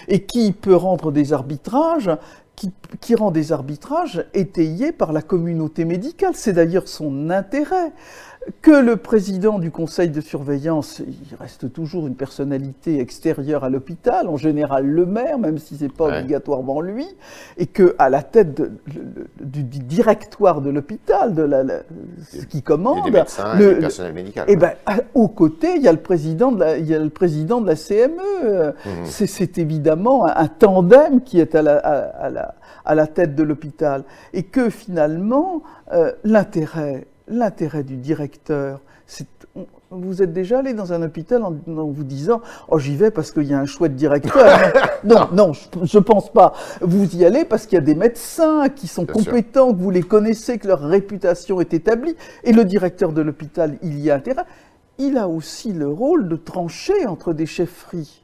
et 0.10 0.25
qui 0.25 0.51
peut 0.51 0.75
rendre 0.75 1.13
des 1.13 1.32
arbitrages, 1.32 2.12
qui, 2.58 2.73
qui 2.99 3.15
rend 3.15 3.32
des 3.32 3.53
arbitrages 3.53 4.25
étayés 4.34 4.91
par 4.91 5.13
la 5.13 5.21
communauté 5.21 5.86
médicale. 5.86 6.34
C'est 6.36 6.53
d'ailleurs 6.53 6.89
son 6.89 7.30
intérêt. 7.30 7.93
Que 8.62 8.71
le 8.71 8.95
président 8.95 9.60
du 9.60 9.71
conseil 9.71 10.10
de 10.10 10.21
surveillance, 10.21 10.99
il 10.99 11.36
reste 11.38 11.71
toujours 11.73 12.07
une 12.07 12.15
personnalité 12.15 12.99
extérieure 13.01 13.63
à 13.65 13.69
l'hôpital, 13.69 14.27
en 14.29 14.38
général 14.38 14.86
le 14.86 15.05
maire, 15.05 15.38
même 15.38 15.57
si 15.57 15.75
c'est 15.75 15.91
pas 15.91 16.05
Ouais. 16.07 16.19
obligatoirement 16.19 16.79
lui, 16.79 17.05
et 17.57 17.65
que 17.65 17.95
à 17.99 18.10
la 18.10 18.23
tête 18.23 18.53
de- 18.55 18.71
du, 19.41 19.63
du 19.63 19.79
directoire 19.79 20.62
de 20.62 20.69
l'hôpital, 20.69 21.33
de 21.33 21.41
la, 21.43 21.63
la- 21.63 21.81
ce 22.23 22.45
qui 22.45 22.47
Il 22.51 22.55
y 22.55 22.57
a 22.60 22.62
commande, 22.62 23.03
des 23.03 23.12
médecins 23.12 23.55
et 23.55 23.60
le- 23.60 23.73
du 23.75 23.79
personnel 23.81 24.13
médical. 24.13 24.45
eh 24.47 24.55
ben, 24.55 24.71
à- 24.86 24.97
aux 25.13 25.27
côtés, 25.27 25.75
il 25.75 25.81
y 25.81 25.88
a 25.88 25.91
le 25.91 25.99
président 25.99 26.51
de 26.53 26.60
la, 26.62 26.77
il 26.77 26.86
y 26.88 26.95
a 26.95 26.99
le 26.99 27.10
président 27.10 27.60
de 27.60 27.67
la 27.67 27.75
CME. 27.75 28.21
Euh, 28.45 28.71
Mhm. 28.86 29.05
C'est- 29.05 29.57
évidemment 29.57 30.25
un, 30.25 30.33
un 30.36 30.47
tandem 30.47 31.21
qui 31.21 31.39
est 31.39 31.53
à 31.55 31.62
la, 31.62 31.77
à, 31.77 31.97
à 32.25 32.29
la, 32.29 32.55
à 32.86 32.95
la 32.95 33.07
tête 33.07 33.36
de 33.36 33.43
l'hôpital. 33.43 34.03
Et 34.33 34.43
que 34.43 34.69
finalement, 34.69 35.63
euh, 35.93 36.12
l'intérêt, 36.23 37.07
l'intérêt 37.28 37.84
du 37.84 37.98
directeur, 37.98 38.80
on- 39.56 39.66
Vous 39.90 40.22
êtes 40.22 40.34
déjà 40.34 40.60
allé 40.60 40.74
dans 40.74 40.92
un 40.92 41.02
hôpital 41.02 41.42
en, 41.44 41.56
en 41.68 41.86
vous 41.86 42.04
disant 42.04 42.42
Oh, 42.68 42.78
j'y 42.78 42.98
vais 42.98 43.10
parce 43.10 43.32
qu'il 43.32 43.44
y 43.46 43.54
a 43.54 43.60
un 43.60 43.66
chouette 43.66 43.96
directeur. 43.96 44.34
non, 45.06 45.30
non, 45.32 45.52
je 45.54 45.98
ne 45.98 46.04
pense 46.04 46.30
pas. 46.32 46.54
Vous 46.82 47.16
y 47.16 47.24
allez 47.24 47.46
parce 47.46 47.66
qu'il 47.66 47.76
y 47.78 47.82
a 47.82 47.86
des 47.86 47.96
médecins 47.96 48.68
qui 48.68 48.88
sont 48.88 49.04
Bien 49.04 49.13
sûr. 49.16 49.26
compétents, 49.32 49.74
que 49.74 49.80
vous 49.80 49.90
les 49.92 50.04
connaissez, 50.04 50.58
que 50.58 50.68
leur 50.68 50.82
réputation 50.82 51.62
est 51.62 51.74
établie. 51.74 52.16
Et 52.44 52.52
le 52.52 52.66
directeur 52.66 53.13
de 53.13 53.22
l'hôpital, 53.22 53.78
il 53.82 53.98
y 54.00 54.12
a 54.12 54.16
intérêt. 54.16 54.44
Il 54.98 55.18
a 55.18 55.30
aussi 55.30 55.72
le 55.72 55.88
rôle 55.88 56.28
de 56.28 56.36
trancher 56.36 57.06
entre 57.06 57.32
des 57.32 57.46
chefferies. 57.46 58.24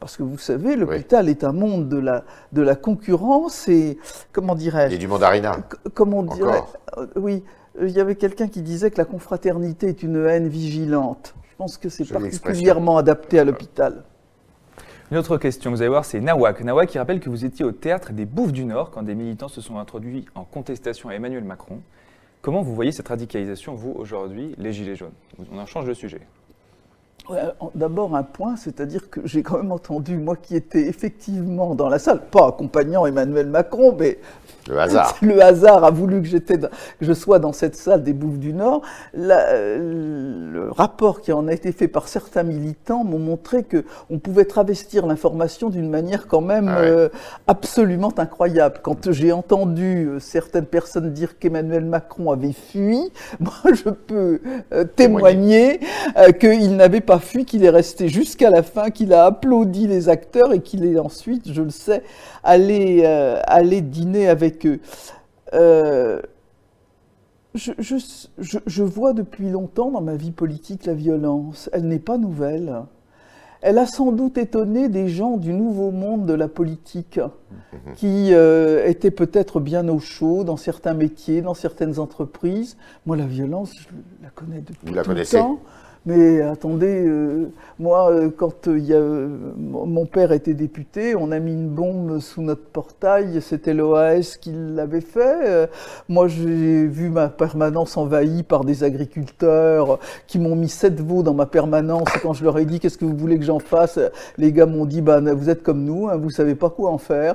Parce 0.00 0.16
que 0.16 0.22
vous 0.22 0.38
savez, 0.38 0.76
l'hôpital 0.76 1.28
est 1.28 1.44
un 1.44 1.52
monde 1.52 1.88
de 1.88 1.98
la, 1.98 2.24
de 2.52 2.62
la 2.62 2.74
concurrence 2.74 3.68
et, 3.68 3.98
comment 4.32 4.54
dirais-je 4.54 4.94
Et 4.94 4.98
du 4.98 5.06
mandarinat. 5.08 5.58
Comment 5.94 6.18
on 6.18 6.22
dirait 6.34 6.62
euh, 6.98 7.06
Oui, 7.16 7.42
il 7.80 7.90
y 7.90 8.00
avait 8.00 8.16
quelqu'un 8.16 8.48
qui 8.48 8.62
disait 8.62 8.90
que 8.90 8.98
la 8.98 9.04
confraternité 9.04 9.88
est 9.88 10.02
une 10.02 10.26
haine 10.26 10.48
vigilante. 10.48 11.34
Je 11.50 11.56
pense 11.56 11.76
que 11.76 11.88
c'est 11.88 12.10
particulièrement 12.10 12.96
adapté 12.96 13.38
à 13.38 13.44
l'hôpital. 13.44 14.04
Une 15.10 15.18
autre 15.18 15.38
question, 15.38 15.70
vous 15.72 15.82
allez 15.82 15.88
voir, 15.88 16.04
c'est 16.04 16.20
Nawak. 16.20 16.62
Nawak 16.62 16.88
qui 16.88 16.98
rappelle 16.98 17.20
que 17.20 17.28
vous 17.28 17.44
étiez 17.44 17.64
au 17.64 17.72
théâtre 17.72 18.12
des 18.12 18.26
Bouffes 18.26 18.52
du 18.52 18.64
Nord 18.64 18.90
quand 18.92 19.02
des 19.02 19.16
militants 19.16 19.48
se 19.48 19.60
sont 19.60 19.78
introduits 19.78 20.24
en 20.34 20.44
contestation 20.44 21.08
à 21.08 21.14
Emmanuel 21.14 21.44
Macron. 21.44 21.80
Comment 22.42 22.62
vous 22.62 22.74
voyez 22.74 22.92
cette 22.92 23.08
radicalisation, 23.08 23.74
vous, 23.74 23.92
aujourd'hui, 23.92 24.54
les 24.56 24.72
Gilets 24.72 24.96
jaunes? 24.96 25.12
On 25.52 25.58
en 25.58 25.66
change 25.66 25.84
de 25.84 25.94
sujet. 25.94 26.20
D'abord 27.74 28.16
un 28.16 28.22
point, 28.22 28.56
c'est-à-dire 28.56 29.10
que 29.10 29.20
j'ai 29.26 29.42
quand 29.42 29.58
même 29.58 29.72
entendu, 29.72 30.16
moi 30.16 30.36
qui 30.36 30.56
étais 30.56 30.86
effectivement 30.86 31.74
dans 31.74 31.88
la 31.88 31.98
salle, 31.98 32.22
pas 32.30 32.48
accompagnant 32.48 33.04
Emmanuel 33.04 33.46
Macron, 33.46 33.94
mais 33.98 34.18
le 34.70 34.80
hasard. 34.80 35.16
Le 35.22 35.42
hasard 35.42 35.84
a 35.84 35.90
voulu 35.90 36.22
que, 36.22 36.28
j'étais, 36.28 36.58
que 36.58 36.68
je 37.00 37.12
sois 37.12 37.38
dans 37.38 37.52
cette 37.52 37.76
salle 37.76 38.02
des 38.02 38.12
Bouffes 38.12 38.38
du 38.38 38.52
Nord. 38.52 38.82
le 39.14 40.68
rapport 40.70 41.20
qui 41.20 41.32
en 41.32 41.48
a 41.48 41.52
été 41.52 41.72
fait 41.72 41.88
par 41.88 42.08
certains 42.08 42.42
militants 42.42 43.04
m'ont 43.04 43.18
montré 43.18 43.64
qu'on 43.64 44.18
pouvait 44.18 44.44
travestir 44.44 45.06
l'information 45.06 45.70
d'une 45.70 45.88
manière 45.88 46.26
quand 46.26 46.40
même 46.40 46.68
ah 46.68 46.80
euh, 46.80 47.08
absolument 47.46 48.12
incroyable. 48.16 48.78
Quand 48.82 49.10
j'ai 49.12 49.32
entendu 49.32 50.06
euh, 50.06 50.20
certaines 50.20 50.66
personnes 50.66 51.12
dire 51.12 51.38
qu'Emmanuel 51.38 51.84
Macron 51.84 52.30
avait 52.30 52.52
fui, 52.52 52.98
moi 53.40 53.72
je 53.72 53.90
peux 53.90 54.40
euh, 54.72 54.84
témoigner 54.84 55.80
qu'il 56.38 56.76
n'avait 56.76 57.00
pas 57.00 57.18
fui, 57.18 57.44
qu'il 57.44 57.64
est 57.64 57.70
resté 57.70 58.08
jusqu'à 58.08 58.50
la 58.50 58.62
fin, 58.62 58.90
qu'il 58.90 59.12
a 59.12 59.26
applaudi 59.26 59.86
les 59.86 60.08
acteurs 60.08 60.52
et 60.52 60.60
qu'il 60.60 60.84
est 60.84 60.98
ensuite, 60.98 61.52
je 61.52 61.62
le 61.62 61.70
sais, 61.70 62.02
allé, 62.44 63.04
allé 63.46 63.80
dîner 63.80 64.28
avec 64.28 64.59
que 64.60 64.78
euh, 65.54 66.20
je, 67.54 67.72
je, 68.38 68.82
vois 68.82 69.12
depuis 69.12 69.50
longtemps 69.50 69.90
dans 69.90 70.00
ma 70.00 70.14
vie 70.14 70.30
politique 70.30 70.86
la 70.86 70.94
violence. 70.94 71.68
Elle 71.72 71.88
n'est 71.88 71.98
pas 71.98 72.16
nouvelle. 72.16 72.82
Elle 73.62 73.76
a 73.78 73.86
sans 73.86 74.12
doute 74.12 74.38
étonné 74.38 74.88
des 74.88 75.08
gens 75.08 75.36
du 75.36 75.52
nouveau 75.52 75.90
monde 75.90 76.26
de 76.26 76.32
la 76.32 76.48
politique 76.48 77.18
mhm. 77.18 77.94
qui 77.96 78.32
euh, 78.32 78.86
étaient 78.86 79.10
peut-être 79.10 79.60
bien 79.60 79.86
au 79.88 79.98
chaud 79.98 80.44
dans 80.44 80.56
certains 80.56 80.94
métiers, 80.94 81.42
dans 81.42 81.54
certaines 81.54 81.98
entreprises. 81.98 82.76
Moi, 83.04 83.16
la 83.16 83.26
violence, 83.26 83.72
je 83.76 83.88
la 84.22 84.30
connais 84.30 84.60
depuis 84.60 84.86
Vous 84.86 84.94
la 84.94 85.02
connaissez. 85.02 85.38
temps. 85.38 85.58
Mais 86.06 86.40
attendez, 86.40 87.04
euh, 87.06 87.52
moi, 87.78 88.10
euh, 88.10 88.30
quand 88.34 88.68
euh, 88.68 89.28
mon 89.58 90.06
père 90.06 90.32
était 90.32 90.54
député, 90.54 91.14
on 91.14 91.30
a 91.30 91.38
mis 91.38 91.52
une 91.52 91.68
bombe 91.68 92.20
sous 92.20 92.40
notre 92.40 92.64
portail, 92.64 93.42
c'était 93.42 93.74
l'OAS 93.74 94.38
qui 94.40 94.50
l'avait 94.54 95.02
fait. 95.02 95.68
moi, 96.08 96.26
j'ai 96.26 96.86
vu 96.86 97.10
ma 97.10 97.28
permanence 97.28 97.98
envahie 97.98 98.42
par 98.42 98.64
des 98.64 98.82
agriculteurs 98.82 99.98
qui 100.26 100.38
m'ont 100.38 100.56
mis 100.56 100.70
sept 100.70 100.98
veaux 101.02 101.22
dans 101.22 101.34
ma 101.34 101.44
permanence. 101.44 102.08
Quand 102.22 102.32
je 102.32 102.44
leur 102.44 102.58
ai 102.58 102.64
dit 102.64 102.80
qu'est-ce 102.80 102.96
que 102.96 103.04
vous 103.04 103.16
voulez 103.16 103.38
que 103.38 103.44
j'en 103.44 103.58
fasse, 103.58 103.98
les 104.38 104.52
gars 104.52 104.66
m'ont 104.66 104.86
dit 104.86 105.02
bah, 105.02 105.20
vous 105.20 105.50
êtes 105.50 105.62
comme 105.62 105.84
nous, 105.84 106.08
hein, 106.08 106.16
vous 106.16 106.30
savez 106.30 106.54
pas 106.54 106.70
quoi 106.70 106.90
en 106.90 106.98
faire. 106.98 107.34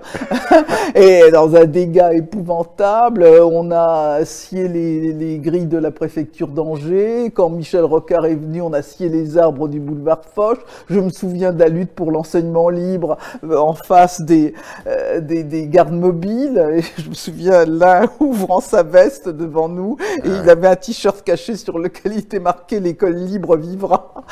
et 0.95 1.29
dans 1.31 1.55
un 1.55 1.65
dégât 1.65 2.15
épouvantable, 2.15 3.25
on 3.25 3.69
a 3.71 4.25
scié 4.25 4.67
les, 4.67 5.13
les 5.13 5.37
grilles 5.37 5.67
de 5.67 5.77
la 5.77 5.91
préfecture 5.91 6.47
d'Angers. 6.47 7.31
Quand 7.31 7.49
Michel 7.49 7.83
Rocard 7.83 8.25
est 8.25 8.35
venu, 8.35 8.54
on 8.61 8.73
a 8.73 8.81
scié 8.81 9.09
les 9.09 9.37
arbres 9.37 9.67
du 9.67 9.79
boulevard 9.79 10.21
Foch. 10.33 10.59
Je 10.89 10.99
me 10.99 11.09
souviens 11.09 11.51
de 11.51 11.59
la 11.59 11.67
lutte 11.67 11.91
pour 11.91 12.11
l'enseignement 12.11 12.69
libre 12.69 13.17
euh, 13.43 13.57
en 13.57 13.73
face 13.73 14.21
des, 14.21 14.53
euh, 14.87 15.19
des, 15.19 15.67
gardes 15.67 15.93
mobiles. 15.93 16.63
Et 16.75 16.81
je 17.01 17.09
me 17.09 17.13
souviens 17.13 17.65
l'un 17.65 18.05
ouvrant 18.19 18.59
sa 18.59 18.83
veste 18.83 19.29
devant 19.29 19.69
nous 19.69 19.97
et 20.23 20.27
il 20.27 20.49
avait 20.49 20.67
un 20.67 20.75
t-shirt 20.75 21.23
caché 21.23 21.55
sur 21.55 21.79
lequel 21.79 22.13
il 22.13 22.19
était 22.19 22.39
marqué 22.39 22.79
l'école 22.79 23.15
libre 23.15 23.57
vivra. 23.57 24.13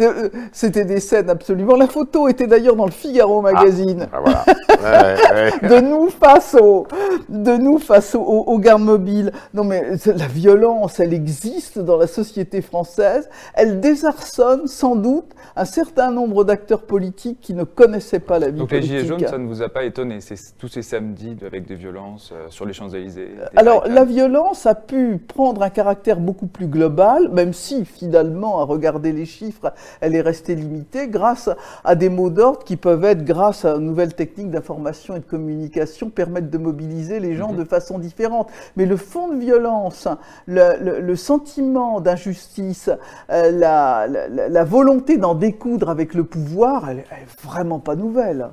Euh, 0.00 0.28
c'était 0.52 0.84
des, 0.84 1.00
scènes 1.00 1.30
absolument. 1.30 1.76
La 1.76 1.86
photo 1.86 2.28
était 2.28 2.46
d'ailleurs 2.46 2.76
dans 2.76 2.86
le 2.86 2.90
Figaro 2.90 3.38
ah, 3.38 3.52
magazine. 3.52 4.08
Ah, 4.12 5.14
de 5.62 5.80
nous 5.80 6.10
face 6.10 6.56
au, 6.60 6.86
de 7.28 7.56
nous 7.56 7.78
face 7.78 8.14
aux 8.14 8.58
gardes 8.58 8.82
mobiles. 8.82 9.32
Non 9.54 9.64
mais 9.64 9.84
la 10.06 10.26
violence, 10.26 11.00
elle 11.00 11.14
existe 11.14 11.78
dans 11.78 11.96
la 11.96 12.06
société 12.06 12.60
française 12.62 13.25
elle 13.54 13.80
désarçonne 13.80 14.66
sans 14.66 14.96
doute 14.96 15.32
un 15.56 15.64
certain 15.64 16.10
nombre 16.10 16.44
d'acteurs 16.44 16.82
politiques 16.82 17.38
qui 17.40 17.54
ne 17.54 17.64
connaissaient 17.64 18.20
pas 18.20 18.38
la 18.38 18.50
vie 18.50 18.58
Donc 18.58 18.70
politique. 18.70 18.92
les 18.92 18.98
Gilets 18.98 19.08
jaunes, 19.08 19.26
ça 19.26 19.38
ne 19.38 19.46
vous 19.46 19.62
a 19.62 19.68
pas 19.68 19.84
étonné 19.84 20.20
C'est 20.20 20.36
tous 20.58 20.68
ces 20.68 20.82
samedis 20.82 21.36
avec 21.44 21.66
des 21.66 21.74
violences 21.74 22.32
euh, 22.32 22.46
sur 22.50 22.66
les 22.66 22.72
Champs-Élysées 22.72 23.30
Alors 23.56 23.86
la 23.88 24.04
violence 24.04 24.66
a 24.66 24.74
pu 24.74 25.18
prendre 25.18 25.62
un 25.62 25.70
caractère 25.70 26.18
beaucoup 26.18 26.46
plus 26.46 26.66
global, 26.66 27.30
même 27.30 27.52
si 27.52 27.84
finalement, 27.84 28.60
à 28.60 28.64
regarder 28.64 29.12
les 29.12 29.24
chiffres, 29.26 29.72
elle 30.00 30.14
est 30.14 30.20
restée 30.20 30.54
limitée 30.54 31.08
grâce 31.08 31.50
à 31.84 31.94
des 31.94 32.08
mots 32.08 32.30
d'ordre 32.30 32.64
qui 32.64 32.76
peuvent 32.76 33.04
être, 33.04 33.24
grâce 33.24 33.64
à 33.64 33.74
une 33.76 33.86
nouvelle 33.86 34.14
technique 34.14 34.50
d'information 34.50 35.16
et 35.16 35.20
de 35.20 35.24
communication, 35.24 36.10
permettre 36.10 36.50
de 36.50 36.58
mobiliser 36.58 37.20
les 37.20 37.34
gens 37.34 37.52
mhm. 37.52 37.58
de 37.58 37.64
façon 37.64 37.98
différente. 37.98 38.50
Mais 38.76 38.86
le 38.86 38.96
fond 38.96 39.28
de 39.28 39.38
violence, 39.38 40.08
le 40.46 41.16
sentiment 41.16 42.00
d'injustice, 42.00 42.90
euh, 43.30 43.50
la, 43.50 44.64
volonté 44.64 45.18
d'en 45.18 45.34
découdre 45.34 45.90
avec 45.90 46.14
le 46.14 46.24
pouvoir, 46.24 46.88
elle, 46.88 46.96
n'est 46.98 47.26
vraiment 47.42 47.78
pas 47.78 47.96
nouvelle. 47.96 48.48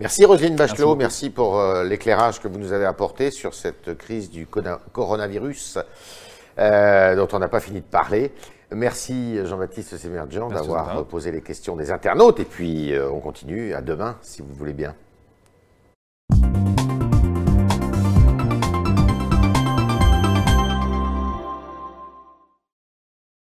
Merci 0.00 0.24
Roselyne 0.24 0.56
Bachelot, 0.56 0.96
merci, 0.96 1.30
pour 1.30 1.60
euh, 1.60 1.84
l'éclairage 1.84 2.40
que 2.40 2.48
vous 2.48 2.58
nous 2.58 2.72
avez 2.72 2.86
apporté 2.86 3.30
sur 3.30 3.54
cette 3.54 3.96
crise 3.96 4.30
du 4.30 4.46
coronavirus 4.92 5.78
euh, 6.58 7.14
dont 7.14 7.28
on 7.32 7.38
n'a 7.38 7.48
pas 7.48 7.60
fini 7.60 7.80
de 7.80 7.86
parler. 7.86 8.32
Merci 8.74 9.38
Jean-Baptiste 9.44 9.98
Semerjian 9.98 10.48
d'avoir 10.48 11.04
posé 11.04 11.30
les 11.30 11.42
questions 11.42 11.76
des 11.76 11.90
internautes 11.90 12.40
et 12.40 12.46
puis 12.46 12.94
on 13.12 13.20
continue 13.20 13.74
à 13.74 13.82
demain 13.82 14.16
si 14.22 14.40
vous 14.40 14.54
voulez 14.54 14.72
bien. 14.72 14.94